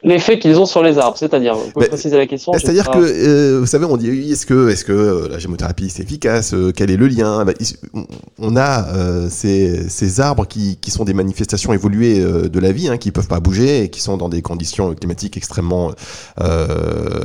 [0.04, 2.52] L'effet qu'ils ont sur les arbres, c'est-à-dire, vous pouvez préciser la question.
[2.52, 6.02] C'est-à-dire que, euh, vous savez, on dit, est-ce que, est-ce que euh, la gémothérapie c'est
[6.02, 7.42] efficace euh, Quel est le lien?
[7.46, 7.54] Bah,
[8.38, 8.84] On a
[9.30, 13.28] ces, ces, arbres qui, qui, sont des manifestations évoluées de la vie, hein, qui peuvent
[13.28, 15.92] pas bouger et qui sont dans des conditions climatiques extrêmement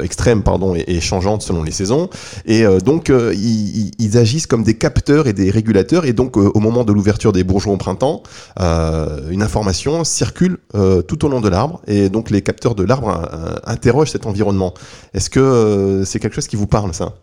[0.02, 2.10] extrêmes, pardon, et, et, changeantes selon les saisons.
[2.46, 6.06] Et donc, ils, ils, agissent comme des capteurs et des régulateurs.
[6.06, 8.24] Et donc, au moment de l'ouverture des bourgeons au printemps,
[8.58, 10.60] une information circule
[11.08, 14.74] tout au long de l'arbre, et donc les capteurs de l'arbre euh, interroge cet environnement.
[15.14, 17.14] Est-ce que euh, c'est quelque chose qui vous parle, ça?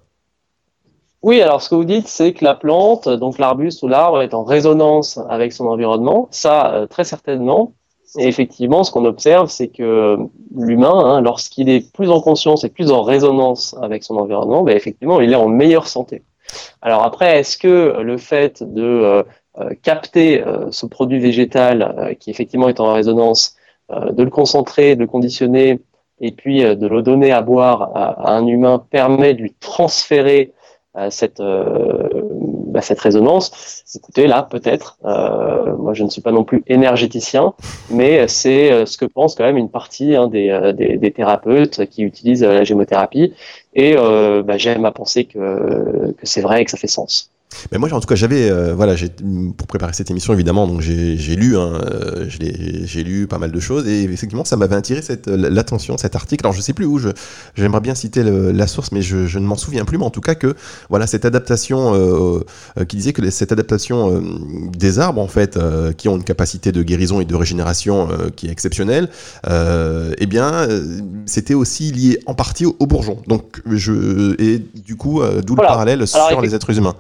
[1.23, 4.35] Oui, alors ce que vous dites, c'est que la plante, donc l'arbuste ou l'arbre, est
[4.35, 6.29] en résonance avec son environnement.
[6.31, 7.73] Ça, euh, très certainement.
[8.19, 10.17] Et effectivement, ce qu'on observe, c'est que
[10.55, 14.77] l'humain, hein, lorsqu'il est plus en conscience et plus en résonance avec son environnement, ben,
[14.77, 16.23] effectivement, il est en meilleure santé.
[16.81, 19.25] Alors après, est-ce que le fait de
[19.83, 25.07] capter ce produit végétal qui effectivement est en résonance euh, de le concentrer, de le
[25.07, 25.81] conditionner,
[26.21, 30.53] et puis euh, de le donner à boire à, un humain permet de lui transférer
[30.97, 33.85] euh, cette, bah, cette résonance.
[33.95, 37.55] Écoutez, là, peut-être, moi je ne suis pas non plus énergéticien,
[37.91, 42.03] mais c'est ce que pense quand même une partie hein, des, des, des, thérapeutes qui
[42.03, 43.35] utilisent la gémothérapie,
[43.75, 47.31] et bah, j'aime à penser que, que c'est vrai et que ça fait sens.
[47.73, 48.95] Mais moi, en tout cas, j'avais, euh, voilà,
[49.57, 53.61] pour préparer cette émission, évidemment, donc j'ai lu, hein, euh, j'ai lu pas mal de
[53.61, 56.45] choses, et effectivement, ça m'avait attiré cette l'attention, cet article.
[56.47, 57.01] Alors, je sais plus où,
[57.55, 59.99] j'aimerais bien citer la source, mais je, je ne m'en souviens plus.
[59.99, 60.55] Mais en tout cas, que
[60.91, 62.41] voilà, cette adaptation, euh,
[62.79, 64.23] euh qui disait que cette adaptation
[64.77, 65.59] des arbres, en fait,
[65.97, 69.09] qui ont une capacité de guérison et de régénération qui est exceptionnelle,
[69.47, 70.69] eh bien,
[71.27, 73.19] c'était aussi lié en partie aux, bourgeons.
[73.27, 76.95] Donc, je et du coup, d'où le parallèle sur les êtres humains.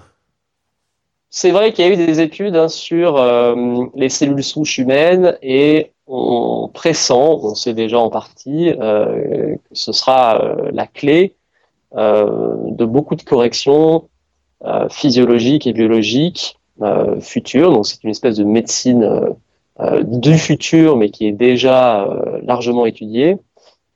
[1.38, 5.36] C'est vrai qu'il y a eu des études hein, sur euh, les cellules souches humaines
[5.42, 11.36] et on pressent, on sait déjà en partie, euh, que ce sera euh, la clé
[11.94, 14.08] de beaucoup de corrections
[14.90, 16.58] physiologiques et biologiques
[17.20, 17.70] futures.
[17.70, 19.34] Donc c'est une espèce de médecine
[20.04, 22.06] du futur, mais qui est déjà
[22.42, 23.38] largement étudiée.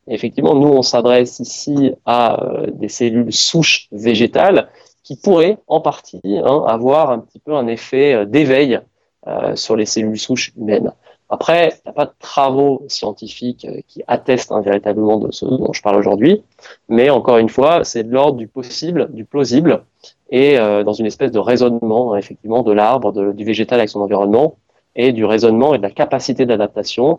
[0.08, 2.38] effectivement, nous, on s'adresse ici à
[2.72, 4.68] des cellules souches végétales
[5.10, 8.78] qui pourrait en partie hein, avoir un petit peu un effet euh, d'éveil
[9.26, 10.92] euh, sur les cellules souches humaines.
[11.28, 15.46] Après, il n'y a pas de travaux scientifiques euh, qui attestent hein, véritablement de ce
[15.46, 16.44] dont je parle aujourd'hui,
[16.88, 19.82] mais encore une fois, c'est de l'ordre du possible, du plausible,
[20.30, 24.58] et dans une espèce de raisonnement, effectivement, de l'arbre, du végétal avec son environnement,
[24.94, 27.18] et du raisonnement et de la capacité d'adaptation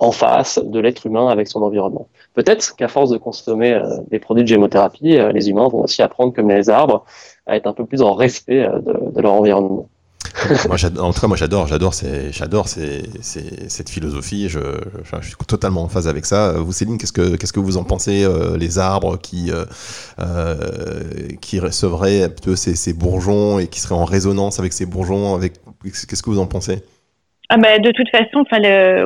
[0.00, 2.08] en face de l'être humain avec son environnement.
[2.34, 6.48] Peut-être qu'à force de consommer des produits de gémothérapie, les humains vont aussi apprendre, comme
[6.48, 7.04] les arbres,
[7.46, 9.88] à être un peu plus en respect de leur environnement
[10.98, 11.92] en tout cas, moi j'adore, j'adore,
[12.30, 14.48] j'adore cette philosophie.
[14.48, 14.60] Je,
[15.22, 16.52] suis totalement en phase avec ça.
[16.52, 19.64] Vous, Céline, qu'est-ce que qu'est-ce que vous en pensez euh, Les arbres qui euh,
[20.20, 20.56] euh,
[21.40, 25.34] qui recevraient ces, ces, bourgeons et qui seraient en résonance avec ces bourgeons.
[25.34, 26.82] Avec qu'est-ce que vous en pensez?
[27.50, 28.60] Ah bah, de toute façon, enfin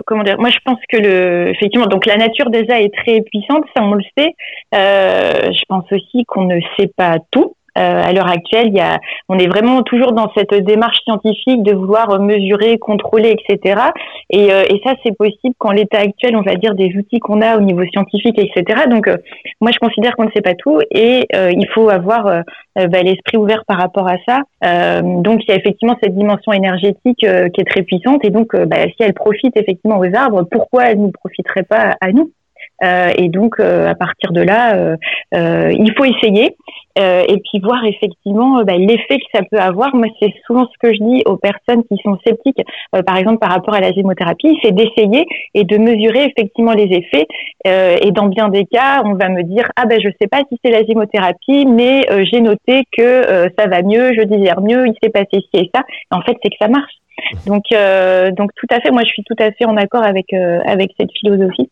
[0.07, 3.64] comment dire, moi je pense que le effectivement donc la nature déjà est très puissante,
[3.76, 4.35] ça on le sait.
[4.72, 7.55] je pense aussi qu'on ne sait pas tout.
[7.78, 11.62] Euh, à l'heure actuelle, il y a, on est vraiment toujours dans cette démarche scientifique
[11.62, 13.80] de vouloir mesurer, contrôler, etc.
[14.28, 17.40] Et, euh, et ça, c'est possible quand l'état actuel, on va dire, des outils qu'on
[17.40, 18.82] a au niveau scientifique, etc.
[18.90, 19.16] Donc, euh,
[19.62, 22.24] moi, je considère qu'on ne sait pas tout et il faut avoir
[22.76, 24.40] bah, l'esprit ouvert par rapport à ça.
[25.02, 27.24] donc, il y a effectivement cette dimension énergétique qui
[27.61, 31.11] est très puissante et donc, bah, si elle profite effectivement aux arbres, pourquoi elle ne
[31.11, 32.32] profiterait pas à nous?
[32.82, 34.96] Et donc, à partir de là,
[35.32, 36.56] il faut essayer.
[36.98, 39.94] Euh, et puis voir effectivement euh, bah, l'effet que ça peut avoir.
[39.94, 42.62] Moi, c'est souvent ce que je dis aux personnes qui sont sceptiques,
[42.94, 46.85] euh, par exemple par rapport à la gémothérapie, c'est d'essayer et de mesurer effectivement les
[46.85, 47.26] effets.
[47.64, 50.59] et dans bien des cas, on va me dire ah ben je sais pas si
[50.62, 53.22] c'est la gémothérapie, mais j'ai noté que
[53.59, 55.83] ça va mieux, je digère mieux, il s'est passé ci et ça.
[56.11, 56.94] en fait, c'est que ça marche.
[57.46, 57.64] Donc,
[58.37, 61.12] donc tout à fait, moi je suis tout à fait en accord avec avec cette
[61.12, 61.70] philosophie.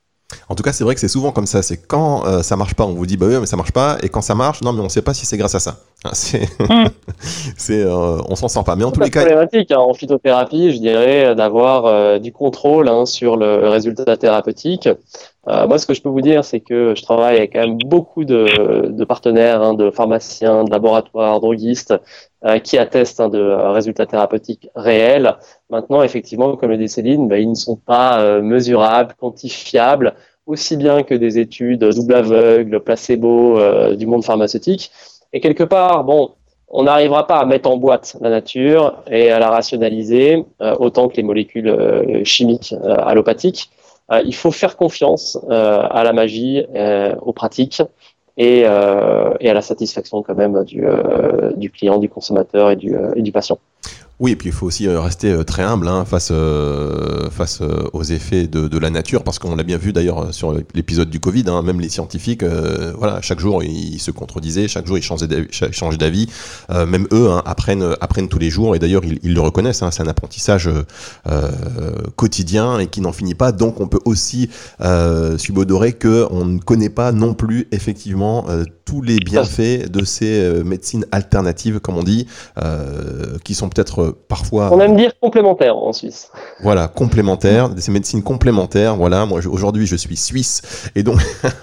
[0.48, 1.62] En tout cas, c'est vrai que c'est souvent comme ça.
[1.62, 3.98] C'est quand euh, ça marche pas, on vous dit bah oui, mais ça marche pas.
[4.02, 5.80] Et quand ça marche, non, mais on sait pas si c'est grâce à ça.
[6.12, 6.86] C'est, mm.
[7.56, 8.74] c'est, euh, on s'en sent pas.
[8.76, 12.88] Mais en tous les cas, problématique hein, en phytothérapie, je dirais euh, d'avoir du contrôle
[12.88, 14.88] hein, sur le résultat thérapeutique.
[15.46, 18.24] moi, ce que je peux vous dire, c'est que je travaille avec quand même beaucoup
[18.24, 21.94] de, partenaires, hein, de pharmaciens, de laboratoires, droguistes,
[22.64, 23.40] qui attestent de
[23.72, 25.36] résultats thérapeutiques réels.
[25.68, 30.14] Maintenant, effectivement, comme le dit Céline, bah, ils ne sont pas mesurables, quantifiables
[30.50, 34.90] aussi bien que des études double aveugle, placebo euh, du monde pharmaceutique.
[35.32, 36.30] Et quelque part, bon,
[36.68, 41.08] on n'arrivera pas à mettre en boîte la nature et à la rationaliser euh, autant
[41.08, 43.70] que les molécules euh, chimiques allopathiques.
[44.24, 46.64] il faut faire confiance à la magie,
[47.22, 47.82] aux pratiques
[48.36, 50.84] et, à la satisfaction quand même du,
[51.56, 53.58] du client, du consommateur et du patient.
[54.20, 57.62] Oui, et puis il faut aussi euh, rester euh, très humble hein, face, euh, face
[57.94, 61.20] aux effets de, de, la nature, parce qu'on l'a bien vu d'ailleurs sur l'épisode du
[61.20, 65.96] Covid, hein, même les scientifiques, voilà, chaque jour ils se contredisaient, chaque jour ils changeaient
[65.96, 66.28] d'avis,
[66.70, 69.90] même eux hein, apprennent, apprennent tous les jours, et d'ailleurs ils, ils, le reconnaissent, hein,
[69.90, 70.68] c'est un apprentissage
[72.16, 74.50] quotidien et qui n'en finit pas, donc on peut aussi
[75.38, 78.46] subodorer qu'on ne connaît pas non plus effectivement
[78.84, 82.26] tous les bienfaits de ces médecines alternatives, comme on dit,
[83.44, 84.70] qui sont peut-être parfois.
[84.72, 86.30] On aime dire complémentaire en Suisse.
[86.62, 88.96] Voilà, complémentaire, ces médecines complémentaires.
[88.96, 90.62] Voilà, moi aujourd'hui je suis suisse
[90.94, 91.20] et donc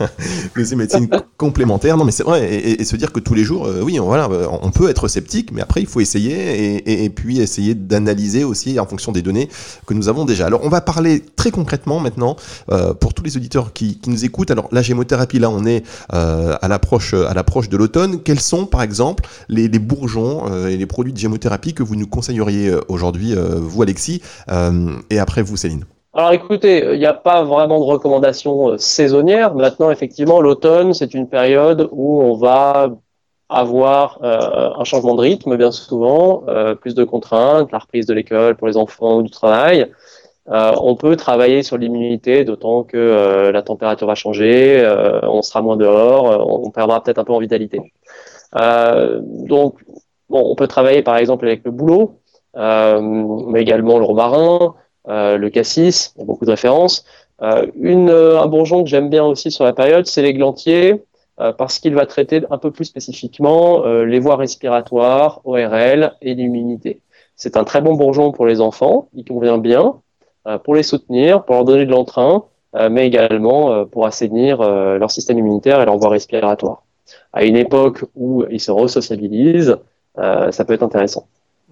[0.63, 1.97] ces médecines complémentaires.
[1.97, 4.29] Non, mais c'est vrai et, se dire que tous les jours, euh, oui, on, voilà,
[4.61, 8.85] on peut être sceptique, mais après il faut essayer et, puis essayer d'analyser aussi en
[8.85, 9.49] fonction des données
[9.85, 10.45] que nous avons déjà.
[10.45, 12.35] Alors on va parler très concrètement maintenant
[12.71, 14.51] euh, pour tous les auditeurs qui, nous écoutent.
[14.51, 15.83] Alors la gémothérapie, là, on est
[16.13, 18.21] euh, à l'approche à l'approche de l'automne.
[18.23, 22.07] Quels sont, par exemple, les, les bourgeons et les produits de gémothérapie que vous nous
[22.07, 27.05] conseillez euh, aujourd'hui, euh, vous Alexis, euh, et après vous Céline alors écoutez, il n'y
[27.05, 29.53] a pas vraiment de recommandations saisonnières.
[29.53, 32.89] Maintenant, effectivement, l'automne, c'est une période où on va
[33.49, 36.43] avoir un changement de rythme bien souvent,
[36.81, 39.91] plus de contraintes, la reprise de l'école pour les enfants ou du travail.
[40.47, 44.89] on peut travailler sur l'immunité, d'autant que la température va changer,
[45.21, 47.79] on sera moins dehors, on perdra peut-être un peu en vitalité.
[49.21, 49.75] donc,
[50.29, 52.19] on peut travailler par exemple avec le boulot,
[52.57, 54.75] mais également le romarin,
[55.07, 57.05] euh, le cassis, beaucoup de références.
[57.41, 61.03] Euh, un bourgeon que j'aime bien aussi sur la période, c'est l'églantier,
[61.59, 67.01] parce qu'il va traiter un peu plus spécifiquement les voies respiratoires, ORL et l'immunité.
[67.35, 70.01] C'est un très bon bourgeon pour les enfants, il convient bien
[70.63, 72.45] pour les soutenir, pour leur donner de l'entrain,
[72.89, 76.81] mais également pour assainir leur système immunitaire et leur voie respiratoire.
[77.33, 79.77] À une époque où ils se resociabilisent,
[80.15, 81.27] ça peut être intéressant.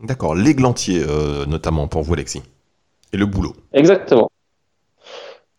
[0.05, 2.43] D'accord, l'églantier euh, notamment pour vous Alexis.
[3.11, 3.53] Et le boulot.
[3.73, 4.29] Exactement.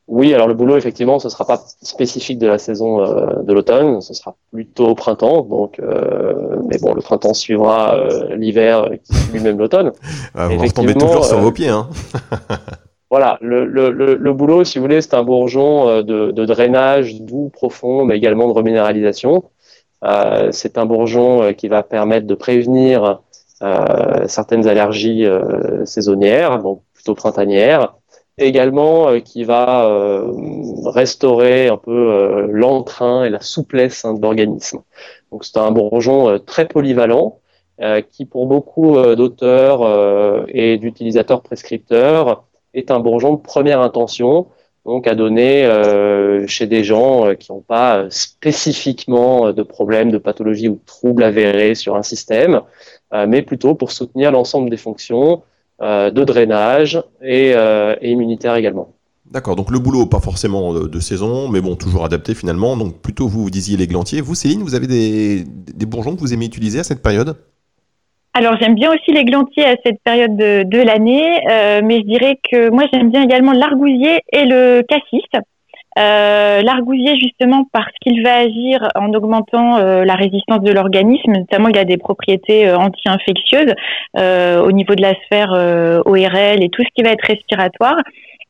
[0.06, 3.52] Oui, alors le boulot, effectivement, ce ne sera pas spécifique de la saison euh, de
[3.52, 5.42] l'automne, ce sera plutôt au printemps.
[5.42, 7.98] Donc, euh, mais bon, le printemps suivra
[8.36, 9.92] l'hiver qui lui-même l'automne.
[10.34, 11.70] Ah, vous retombez toujours sur vos pieds.
[11.70, 11.88] Hein.
[13.10, 17.48] voilà, le, le, le, boulot, si vous voulez, c'est un bourgeon de, de, drainage doux,
[17.48, 19.44] profond, mais également de reminéralisation.
[20.50, 23.22] c'est un bourgeon qui va permettre de prévenir
[23.60, 25.26] certaines allergies
[25.84, 27.94] saisonnières, donc plutôt printanières,
[28.36, 29.88] également qui va
[30.84, 34.82] restaurer un peu l'entrain et la souplesse hein, de l'organisme.
[35.32, 37.40] Donc c'est un bourgeon très polyvalent
[37.82, 43.82] euh, qui pour beaucoup euh, d'auteurs euh, et d'utilisateurs prescripteurs est un bourgeon de première
[43.82, 44.46] intention,
[44.86, 45.68] donc à donner
[46.46, 51.74] chez des gens qui n'ont pas spécifiquement de problèmes, de pathologie ou de troubles avérés
[51.74, 52.60] sur un système,
[53.12, 55.42] mais plutôt pour soutenir l'ensemble des fonctions
[55.80, 57.54] de drainage et,
[58.00, 58.94] immunitaire également.
[59.30, 62.76] D'accord, donc le boulot, pas forcément de, saison, mais bon, toujours adapté finalement.
[62.76, 64.20] Donc plutôt vous, vous disiez les glantiers.
[64.20, 67.36] Vous, Céline, vous avez des bourgeons que vous aimez utiliser à cette période?
[68.36, 72.38] Alors j'aime bien aussi les glantiers à cette période de, l'année, euh, mais je dirais
[72.52, 75.24] que moi j'aime bien également l'argousier et le cassis.
[75.98, 81.68] Euh, l'argousier justement parce qu'il va agir en augmentant euh, la résistance de l'organisme, notamment
[81.68, 83.72] il a des propriétés anti-infectieuses
[84.14, 85.52] au niveau de la sphère
[86.04, 87.96] ORL et tout ce qui va être respiratoire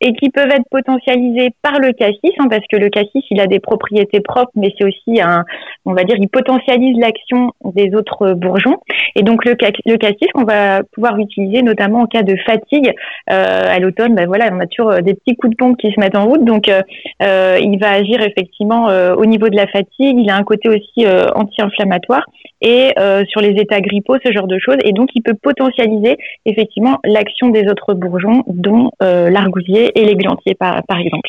[0.01, 3.47] et qui peuvent être potentialisés par le cassis, hein, parce que le cassis, il a
[3.47, 5.45] des propriétés propres, mais c'est aussi un,
[5.87, 8.77] on va dire, il potentialise l'action des autres bourgeons.
[9.15, 12.93] Et donc le, cassis qu'on va pouvoir utiliser notamment en cas de fatigue.
[13.31, 15.91] Euh, à l'automne, ben voilà, on a toujours euh, des petits coups de pompe qui
[15.91, 20.19] se mettent en route, donc euh, il va agir effectivement au niveau de la fatigue.
[20.19, 22.25] Il a un côté aussi anti-inflammatoire
[22.61, 22.93] et
[23.29, 24.77] sur les états grippaux, ce genre de choses.
[24.85, 30.55] Et donc il peut potentialiser effectivement l'action des autres bourgeons, dont l'argousier et les glantiers,
[30.55, 31.29] par, par exemple.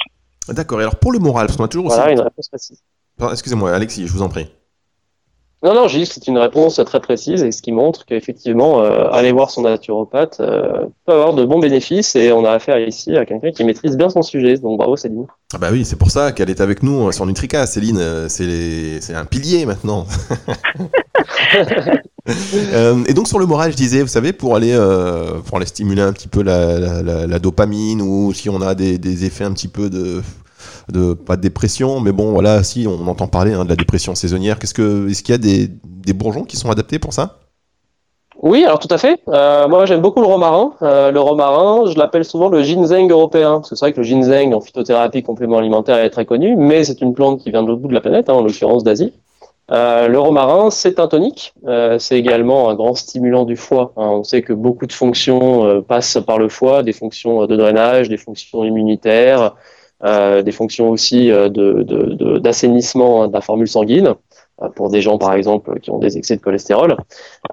[0.49, 0.79] D'accord.
[0.79, 2.81] Et alors pour le moral, parce qu'on a toujours voilà, une réponse précise.
[3.31, 4.47] Excusez-moi, Alexis, je vous en prie.
[5.63, 8.83] Non, non, j'ai dit que c'est une réponse très précise et ce qui montre qu'effectivement,
[8.83, 12.77] euh, aller voir son naturopathe euh, peut avoir de bons bénéfices et on a affaire
[12.79, 14.57] ici à quelqu'un qui maîtrise bien son sujet.
[14.57, 15.25] Donc bravo Céline.
[15.55, 17.65] Ah bah oui, c'est pour ça qu'elle est avec nous sur Nutrica.
[17.65, 20.05] Céline, euh, c'est un pilier maintenant.
[23.07, 24.77] et donc sur le moral, je disais, vous savez, pour aller,
[25.45, 29.45] pour aller stimuler un petit peu la, dopamine ou si on a des, des effets
[29.45, 30.21] un petit peu de
[30.91, 34.15] de pas de dépression, mais bon, voilà, si on entend parler hein, de la dépression
[34.15, 37.37] saisonnière, qu'est-ce que, est-ce qu'il y a des, bourgeons qui sont adaptés pour ça?
[38.41, 39.19] Oui, alors tout à fait.
[39.29, 40.73] Euh, moi, j'aime beaucoup le romarin.
[40.83, 43.61] Euh, le romarin, je l'appelle souvent le ginseng européen.
[43.63, 47.13] C'est vrai que le ginseng en phytothérapie complément alimentaire est très connu, mais c'est une
[47.13, 49.13] plante qui vient de l'autre bout de la planète, hein, en l'occurrence d'Asie.
[49.71, 51.53] Euh, le romarin, c'est un tonique.
[51.97, 53.91] c'est également un grand stimulant du foie.
[53.97, 54.07] Hein.
[54.07, 58.17] On sait que beaucoup de fonctions passent par le foie, des fonctions de drainage, des
[58.17, 59.55] fonctions immunitaires,
[60.03, 61.49] des fonctions aussi euh,
[62.39, 64.13] d'assainissement de, de, de la formule sanguine
[64.61, 66.97] euh, pour des gens par exemple qui ont des excès de cholestérol.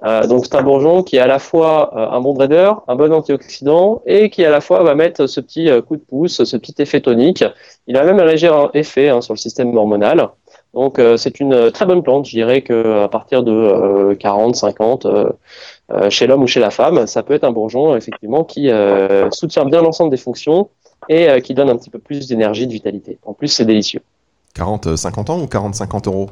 [0.03, 3.11] Euh, donc c'est un bourgeon qui est à la fois un bon draineur, un bon
[3.11, 6.75] antioxydant et qui à la fois va mettre ce petit coup de pouce, ce petit
[6.79, 7.43] effet tonique.
[7.87, 10.29] Il a même un léger effet hein, sur le système hormonal.
[10.75, 15.07] Donc c'est une très bonne plante, je dirais que à partir de 40, 50
[16.09, 18.69] chez l'homme ou chez la femme, ça peut être un bourgeon effectivement qui
[19.31, 20.69] soutient bien l'ensemble des fonctions
[21.09, 23.17] et euh, qui donne un petit peu plus d'énergie, de vitalité.
[23.25, 24.01] En plus, c'est délicieux.
[24.53, 26.29] 40, 50 ans ou 40, 50 euros?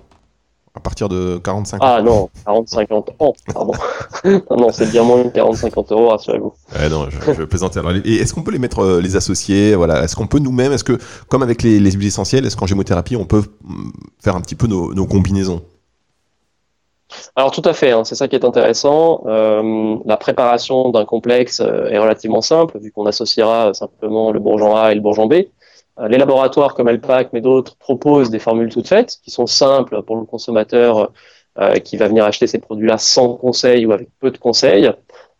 [0.76, 3.74] À partir de 40-50 Ah non, 40-50 ans, pardon.
[4.58, 6.52] non, c'est bien moins de 40-50 euros, rassurez-vous.
[6.76, 7.80] Ouais, non, je, je plaisantais.
[8.06, 10.84] et est-ce qu'on peut les mettre, euh, les associer voilà, Est-ce qu'on peut nous-mêmes, est-ce
[10.84, 14.42] que, comme avec les, les huiles essentielles, est-ce qu'en gémothérapie, on peut mm, faire un
[14.42, 15.62] petit peu nos, nos combinaisons?
[17.36, 19.24] Alors tout à fait, hein, c'est ça qui est intéressant.
[19.26, 24.76] Euh, la préparation d'un complexe euh, est relativement simple, vu qu'on associera simplement le bourgeon
[24.76, 25.34] A et le bourgeon B.
[26.00, 30.04] Euh, les laboratoires comme Elpac, mais d'autres, proposent des formules toutes faites, qui sont simples
[30.04, 31.12] pour le consommateur
[31.84, 34.92] qui va venir acheter ces produits-là sans conseil ou avec peu de conseils.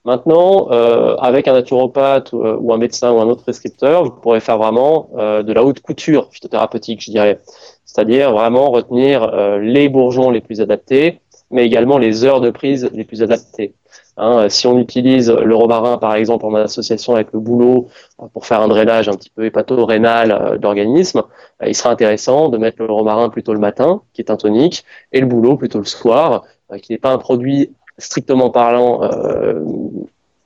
[0.06, 5.10] Maintenant, avec un naturopathe ou, un médecin ou un autre prescripteur, vous pourrez faire vraiment
[5.18, 7.40] de la haute couture phytothérapeutique, je dirais.
[7.84, 11.23] C'est-à-dire vraiment retenir les bourgeons les plus adaptés,
[11.54, 13.74] mais également les heures de prise les plus adaptées.
[14.18, 17.88] Hein, si on utilise le romarin, par exemple, en association avec le boulot
[18.34, 21.24] pour faire un drainage un petit peu hépato-rénal euh, d'organisme,
[21.62, 24.86] euh, il sera intéressant de mettre le romarin plutôt le matin, qui est un tonique,
[25.12, 29.08] et le boulot plutôt le soir, euh, qui n'est pas un produit strictement parlant,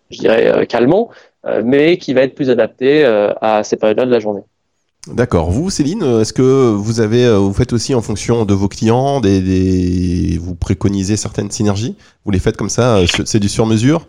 [0.10, 1.10] je dirais, calmant,
[1.64, 4.44] mais qui va être plus adapté à ces périodes-là de la journée.
[5.14, 5.52] D'accord.
[5.52, 9.20] Vous, Céline, est-ce que vous avez, euh, vous faites aussi en fonction de vos clients,
[9.20, 11.96] des, vous préconisez certaines synergies?
[12.26, 14.08] Vous les faites comme ça euh, C'est du sur-mesure?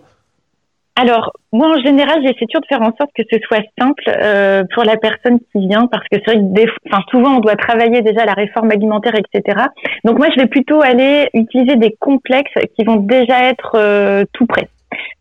[0.96, 4.64] Alors, moi, en général, j'essaie toujours de faire en sorte que ce soit simple euh,
[4.74, 8.24] pour la personne qui vient, parce que c'est vrai que souvent, on doit travailler déjà
[8.24, 9.66] la réforme alimentaire, etc.
[10.04, 14.68] Donc, moi, je vais plutôt aller utiliser des complexes qui vont déjà être tout prêts.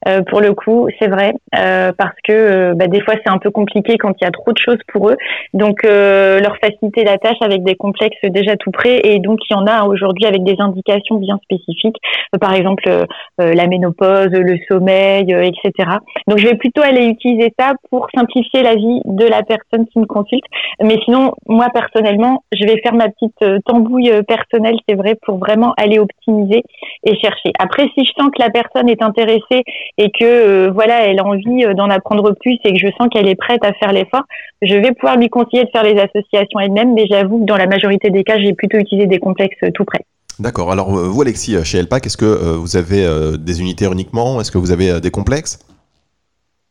[0.07, 3.39] Euh, pour le coup, c'est vrai, euh, parce que euh, bah, des fois c'est un
[3.39, 5.17] peu compliqué quand il y a trop de choses pour eux.
[5.53, 9.57] Donc leur faciliter la tâche avec des complexes déjà tout prêts et donc il y
[9.57, 11.97] en a aujourd'hui avec des indications bien spécifiques,
[12.39, 13.05] par exemple
[13.37, 15.89] la ménopause, le sommeil, etc.
[16.27, 19.99] Donc je vais plutôt aller utiliser ça pour simplifier la vie de la personne qui
[19.99, 20.45] me consulte.
[20.81, 25.73] Mais sinon, moi personnellement, je vais faire ma petite tambouille personnelle, c'est vrai, pour vraiment
[25.77, 26.63] aller optimiser
[27.03, 27.51] et chercher.
[27.59, 29.63] Après, si je sens que la personne est intéressée
[29.97, 33.07] et que euh, voilà, elle a envie euh, d'en apprendre plus et que je sens
[33.11, 34.23] qu'elle est prête à faire l'effort,
[34.61, 36.93] je vais pouvoir lui conseiller de faire les associations elle-même.
[36.93, 40.05] Mais j'avoue que dans la majorité des cas, j'ai plutôt utilisé des complexes tout près.
[40.39, 40.71] D'accord.
[40.71, 43.07] Alors vous, Alexis, chez Elpac, est-ce que vous avez
[43.39, 44.39] des unités uniquement?
[44.39, 45.59] Est-ce que vous avez des complexes?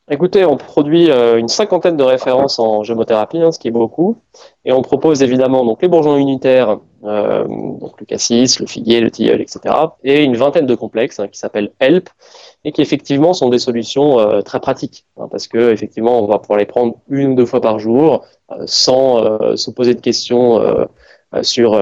[0.09, 4.16] Écoutez, on produit une cinquantaine de références en gémothérapie, hein, ce qui est beaucoup,
[4.64, 9.11] et on propose évidemment donc les bourgeons unitaires, euh, donc le cassis, le figuier, le
[9.11, 12.09] tilleul, etc., et une vingtaine de complexes hein, qui s'appellent HELP,
[12.62, 16.38] et qui effectivement sont des solutions euh, très pratiques, hein, parce que effectivement on va
[16.38, 20.00] pouvoir les prendre une ou deux fois par jour, euh, sans euh, se poser de
[20.00, 20.86] questions
[21.42, 21.76] sur,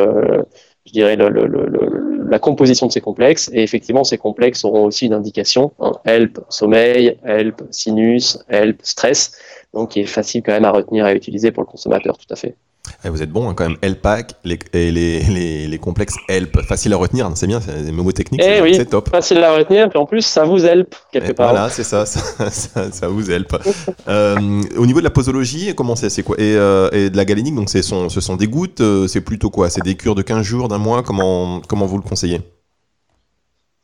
[0.87, 5.72] je dirais, la composition de ces complexes, et effectivement ces complexes auront aussi une indication,
[6.05, 9.39] HELP sommeil, HELP sinus, HELP stress,
[9.72, 12.32] donc qui est facile quand même à retenir et à utiliser pour le consommateur, tout
[12.32, 12.57] à fait.
[13.05, 13.76] Eh, vous êtes bon, hein, quand même.
[13.82, 17.93] Elpac les, et les, les, les, complexes help, facile à retenir, c'est bien, c'est des
[17.93, 19.11] mots techniques, eh c'est oui, top.
[19.11, 21.51] Facile à retenir, puis en plus, ça vous help quelque et part.
[21.51, 23.57] Voilà, c'est ça, ça, ça, ça, vous help.
[24.09, 27.24] euh, au niveau de la posologie, comment c'est, c'est quoi et, euh, et, de la
[27.24, 30.14] galénique, donc c'est son, ce sont des gouttes, euh, c'est plutôt quoi C'est des cures
[30.14, 32.41] de 15 jours, d'un mois comment, comment vous le conseillez?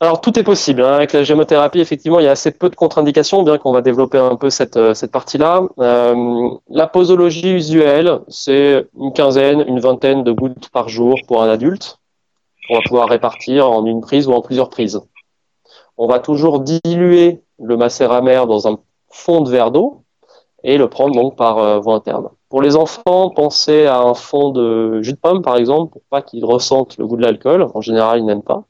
[0.01, 0.81] Alors tout est possible.
[0.81, 0.93] Hein.
[0.93, 4.17] Avec la gémothérapie, effectivement, il y a assez peu de contre-indications, bien qu'on va développer
[4.17, 5.61] un peu cette, euh, cette partie-là.
[5.79, 11.49] Euh, la posologie usuelle, c'est une quinzaine, une vingtaine de gouttes par jour pour un
[11.49, 11.99] adulte.
[12.71, 14.99] On va pouvoir répartir en une prise ou en plusieurs prises.
[15.97, 18.79] On va toujours diluer le macéramère dans un
[19.09, 20.01] fond de verre d'eau
[20.63, 22.29] et le prendre donc par euh, voie interne.
[22.49, 26.23] Pour les enfants, pensez à un fond de jus de pomme, par exemple, pour pas
[26.23, 27.67] qu'ils ressentent le goût de l'alcool.
[27.75, 28.63] En général, ils n'aiment pas.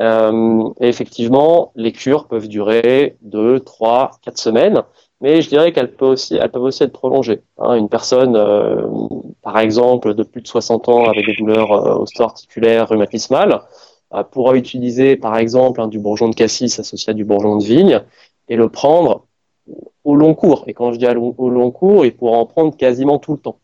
[0.00, 4.82] Euh, et effectivement, les cures peuvent durer 2, 3, 4 semaines,
[5.20, 7.42] mais je dirais qu'elles peuvent aussi, peuvent aussi être prolongées.
[7.58, 8.86] Hein, une personne, euh,
[9.42, 13.62] par exemple, de plus de 60 ans avec des douleurs euh, osteoarticulaires rhumatismales,
[14.12, 17.64] euh, pourra utiliser, par exemple, hein, du bourgeon de cassis associé à du bourgeon de
[17.64, 18.02] vigne
[18.48, 19.24] et le prendre
[20.04, 20.64] au long cours.
[20.66, 23.58] Et quand je dis au long cours, il pourra en prendre quasiment tout le temps.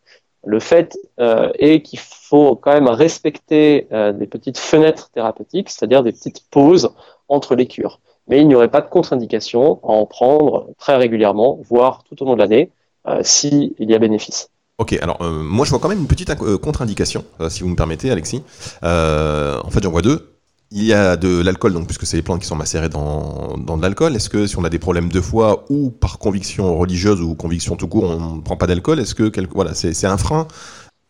[0.45, 6.03] Le fait euh, est qu'il faut quand même respecter euh, des petites fenêtres thérapeutiques, c'est-à-dire
[6.03, 6.91] des petites pauses
[7.29, 8.01] entre les cures.
[8.29, 12.27] Mais il n'y aurait pas de contre-indication à en prendre très régulièrement, voire tout au
[12.27, 12.71] long de l'année,
[13.07, 14.51] euh, s'il y a bénéfice.
[14.79, 18.43] Ok, alors moi je vois quand même une petite contre-indication, si vous me permettez, Alexis.
[18.83, 20.40] en fait, j'en vois deux.
[20.73, 23.77] Il y a de l'alcool, donc puisque c'est les plantes qui sont macérées dans, dans
[23.77, 24.15] de l'alcool.
[24.15, 27.75] Est-ce que si on a des problèmes de foie ou par conviction religieuse ou conviction
[27.75, 30.47] tout court, on ne prend pas d'alcool Est-ce que voilà, c'est un frein?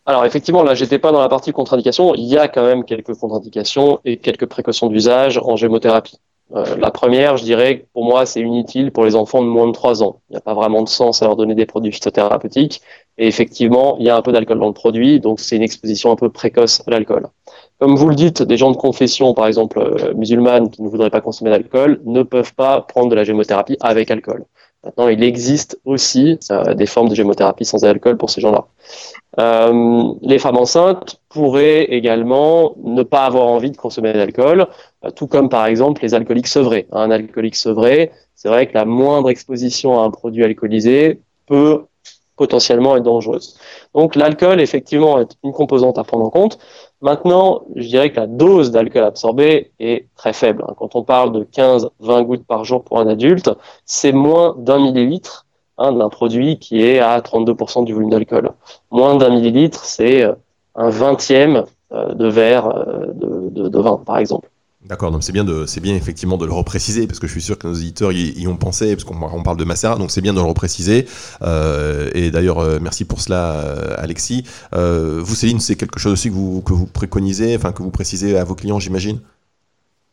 [0.06, 2.14] Alors effectivement, là, j'étais pas dans la partie contre-indication.
[2.14, 6.18] Il y a quand même quelques contre-indications et quelques précautions d'usage en gémothérapie.
[6.52, 9.72] Euh, la première, je dirais, pour moi, c'est inutile pour les enfants de moins de
[9.72, 10.20] 3 ans.
[10.28, 12.80] Il n'y a pas vraiment de sens à leur donner des produits phytothérapeutiques.
[13.18, 16.11] Et effectivement, il y a un peu d'alcool dans le produit, donc c'est une exposition
[16.11, 17.28] un peu précoce à l'alcool.
[17.81, 21.09] Comme vous le dites, des gens de confession, par exemple euh, musulmane, qui ne voudraient
[21.09, 24.45] pas consommer d'alcool, ne peuvent pas prendre de la gémothérapie avec alcool.
[24.85, 28.66] Maintenant, il existe aussi euh, des formes de gémothérapie sans alcool pour ces gens-là.
[29.39, 34.66] Euh, les femmes enceintes pourraient également ne pas avoir envie de consommer d'alcool,
[35.16, 36.87] tout comme par exemple les alcooliques sevrés.
[36.93, 41.85] Un alcoolique sevré, c'est vrai que la moindre exposition à un produit alcoolisé peut
[42.41, 43.59] potentiellement être dangereuse.
[43.95, 46.59] Donc l'alcool, effectivement, est une composante à prendre en compte.
[47.03, 50.64] Maintenant, je dirais que la dose d'alcool absorbé est très faible.
[50.76, 53.51] Quand on parle de 15-20 gouttes par jour pour un adulte,
[53.86, 55.46] c'est moins d'un millilitre
[55.78, 58.51] hein, d'un produit qui est à 32% du volume d'alcool.
[58.90, 60.34] Moins d'un millilitre, c'est euh,
[60.74, 64.51] un vingtième euh, de verre euh, de vin, par exemple.
[64.89, 67.66] D'accord, donc c'est bien bien effectivement de le repréciser parce que je suis sûr que
[67.66, 70.39] nos éditeurs y, ont pensé parce qu'on on parle de Macera, donc c'est bien de
[70.39, 71.05] le repréciser.
[71.43, 74.43] Euh, et d'ailleurs, euh, merci pour cela, euh, Alexis.
[74.72, 78.39] vous, Céline, c'est quelque chose aussi que vous, que vous préconisez, enfin que vous précisez
[78.39, 79.20] à vos clients, j'imagine?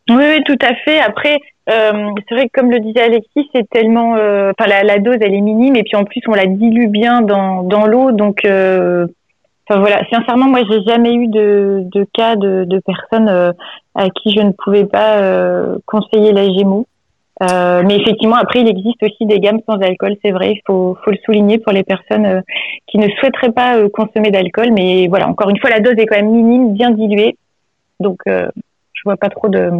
[0.09, 0.99] Oui, oui, tout à fait.
[0.99, 5.33] Après, c'est vrai que comme le disait Alexis, c'est tellement, enfin la, la, dose elle
[5.33, 8.45] est minime et puis en plus on la dilue bien dans, dans l'eau, donc
[9.69, 13.51] Enfin voilà, sincèrement, moi, j'ai jamais eu de, de cas de, de personnes euh,
[13.95, 16.87] à qui je ne pouvais pas euh, conseiller la Gémeaux.
[17.43, 20.97] Euh, mais effectivement, après, il existe aussi des gammes sans alcool, c'est vrai, il faut,
[21.03, 22.41] faut le souligner pour les personnes euh,
[22.87, 24.71] qui ne souhaiteraient pas euh, consommer d'alcool.
[24.71, 27.37] Mais voilà, encore une fois, la dose est quand même minime, bien diluée.
[27.99, 29.71] Donc, je vois pas trop de,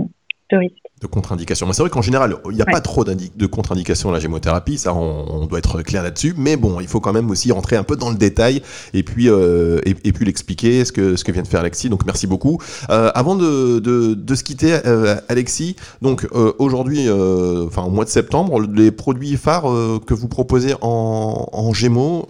[0.51, 0.75] de risque.
[1.01, 1.67] De contre-indications.
[1.67, 4.77] Mais c'est vrai qu'en général, il n'y a pas trop de contre-indications à la gémothérapie,
[4.77, 7.83] ça on, doit être clair là-dessus, mais bon, il faut quand même aussi rentrer un
[7.83, 8.61] peu dans le détail
[8.93, 12.05] et puis, euh, et, puis l'expliquer, ce que, ce que vient de faire Alexis, donc
[12.05, 12.59] merci beaucoup.
[12.89, 18.05] Euh, avant de, de, de, se quitter, euh, Alexis, donc euh, aujourd'hui, enfin au mois
[18.05, 19.71] de septembre, les produits phares
[20.05, 22.27] que vous proposez en, en Gémeaux,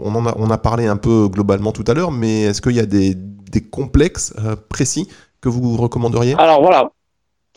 [0.00, 2.76] on, en a, on a parlé un peu globalement tout à l'heure, mais est-ce qu'il
[2.76, 4.34] y a des, des complexes
[4.68, 5.08] précis
[5.40, 6.34] que vous recommanderiez?
[6.38, 6.90] Alors voilà,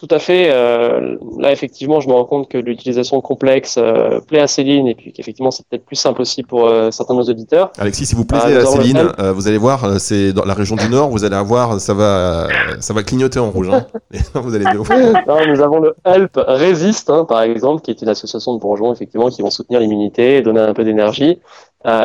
[0.02, 0.49] tout à fait.
[0.49, 4.95] Euh, là, effectivement, je me rends compte que l'utilisation complexe euh, plaît à Céline et
[4.95, 7.72] puis qu'effectivement, c'est peut-être plus simple aussi pour euh, certains de nos auditeurs.
[7.78, 11.10] Alexis, si vous plaisez à Céline, vous allez voir, c'est dans la région du Nord,
[11.10, 12.47] vous allez avoir, ça va,
[12.80, 13.70] ça va clignoter en rouge.
[13.70, 13.86] Hein.
[14.34, 18.56] vous allez non, nous avons le Help Resist, hein, par exemple, qui est une association
[18.56, 21.38] de bourgeons, effectivement, qui vont soutenir l'immunité, donner un peu d'énergie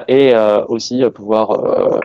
[0.06, 0.34] et
[0.68, 2.00] aussi pouvoir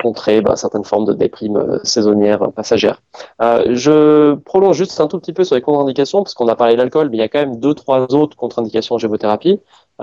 [0.00, 3.02] contrer bah, certaines formes de déprime euh, saisonnière euh, passagère.
[3.42, 6.74] Euh, je prolonge juste un tout petit peu sur les contre-indications, parce qu'on a parlé
[6.74, 9.60] de l'alcool, mais il y a quand même deux, trois autres contre-indications en gémothérapie.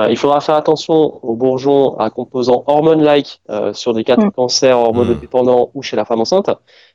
[0.10, 3.42] il faudra faire attention aux bourgeons à composants hormone-like
[3.74, 4.32] sur des cas de mm.
[4.32, 5.72] cancer hormonodépendants mm.
[5.74, 6.50] ou chez la femme enceinte.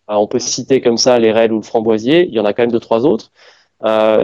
[0.08, 2.26] on peut citer comme ça les rênes ou le framboisier.
[2.26, 3.30] Il y en a quand même deux, trois autres.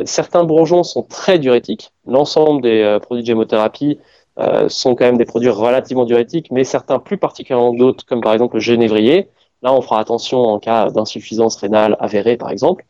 [0.05, 1.93] certains bourgeons sont très diurétiques.
[2.07, 3.99] L'ensemble des produits de gémothérapie
[4.39, 8.33] euh, sont quand même des produits relativement diurétiques, mais certains plus particulièrement d'autres, comme par
[8.33, 9.29] exemple le genévrier.
[9.63, 12.85] Là, on fera attention en cas d'insuffisance rénale avérée, par exemple.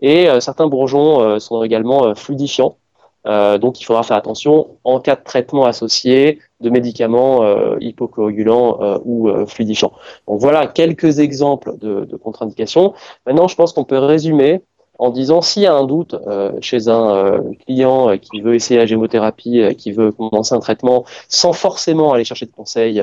[0.00, 2.76] Et euh, certains bourgeons euh, sont également fluidifiants.
[3.24, 7.44] donc, il faudra faire attention en cas de traitement associé de médicaments
[7.78, 9.92] hypocoagulants ou fluidifiants.
[10.26, 12.94] Donc, voilà quelques exemples de, de contre-indications.
[13.26, 14.62] Maintenant, je pense qu'on peut résumer
[14.98, 18.54] en disant s'il y a un doute euh, chez un euh, client euh, qui veut
[18.54, 23.02] essayer la gémothérapie, qui veut commencer un traitement sans forcément aller chercher de conseils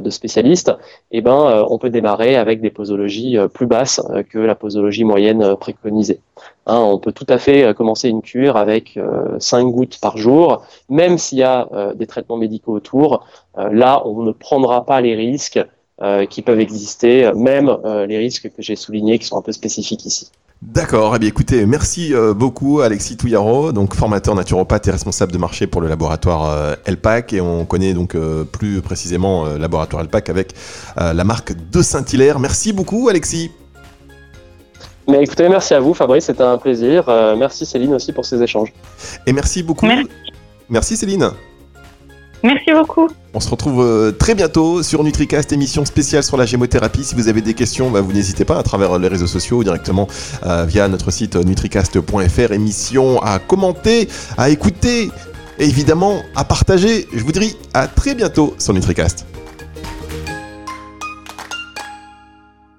[0.00, 0.72] de spécialistes,
[1.10, 4.00] eh ben, on peut démarrer avec des posologies plus basses
[4.30, 6.20] que la posologie moyenne préconisée.
[6.66, 8.98] Hein, on peut tout à fait commencer une cure avec
[9.38, 13.26] 5 gouttes par jour, même s'il y a des traitements médicaux autour.
[13.56, 15.60] là, on ne prendra pas les risques
[16.30, 17.76] qui peuvent exister, même
[18.08, 20.30] les risques que j'ai soulignés qui sont un peu spécifiques ici.
[20.62, 25.38] D'accord, eh bien écoutez, merci euh, beaucoup Alexis Touillaro, donc formateur naturopathe et responsable de
[25.38, 30.30] marché pour le laboratoire euh, Elpac et on connaît donc euh, plus précisément laboratoire Elpac
[30.30, 30.54] avec
[30.96, 32.38] la marque de Saint-Hilaire.
[32.38, 33.50] Merci beaucoup Alexis.
[35.08, 37.06] Mais écoutez, merci à vous Fabrice, c'était un plaisir.
[37.36, 38.72] merci Céline aussi pour ces échanges.
[39.26, 39.88] Et merci beaucoup.
[40.70, 41.32] merci Céline.
[42.42, 43.08] Merci beaucoup.
[43.34, 47.04] On se retrouve euh, très bientôt sur NutriCast, émission spéciale sur la gémothérapie.
[47.04, 49.64] Si vous avez des questions, bah, vous n'hésitez pas à travers les réseaux sociaux ou
[49.64, 50.08] directement
[50.44, 52.52] euh, via notre site nutricast.fr.
[52.52, 55.10] Émission à commenter, à écouter
[55.58, 57.06] et évidemment à partager.
[57.12, 59.31] Je vous dis à très bientôt sur NutriCast.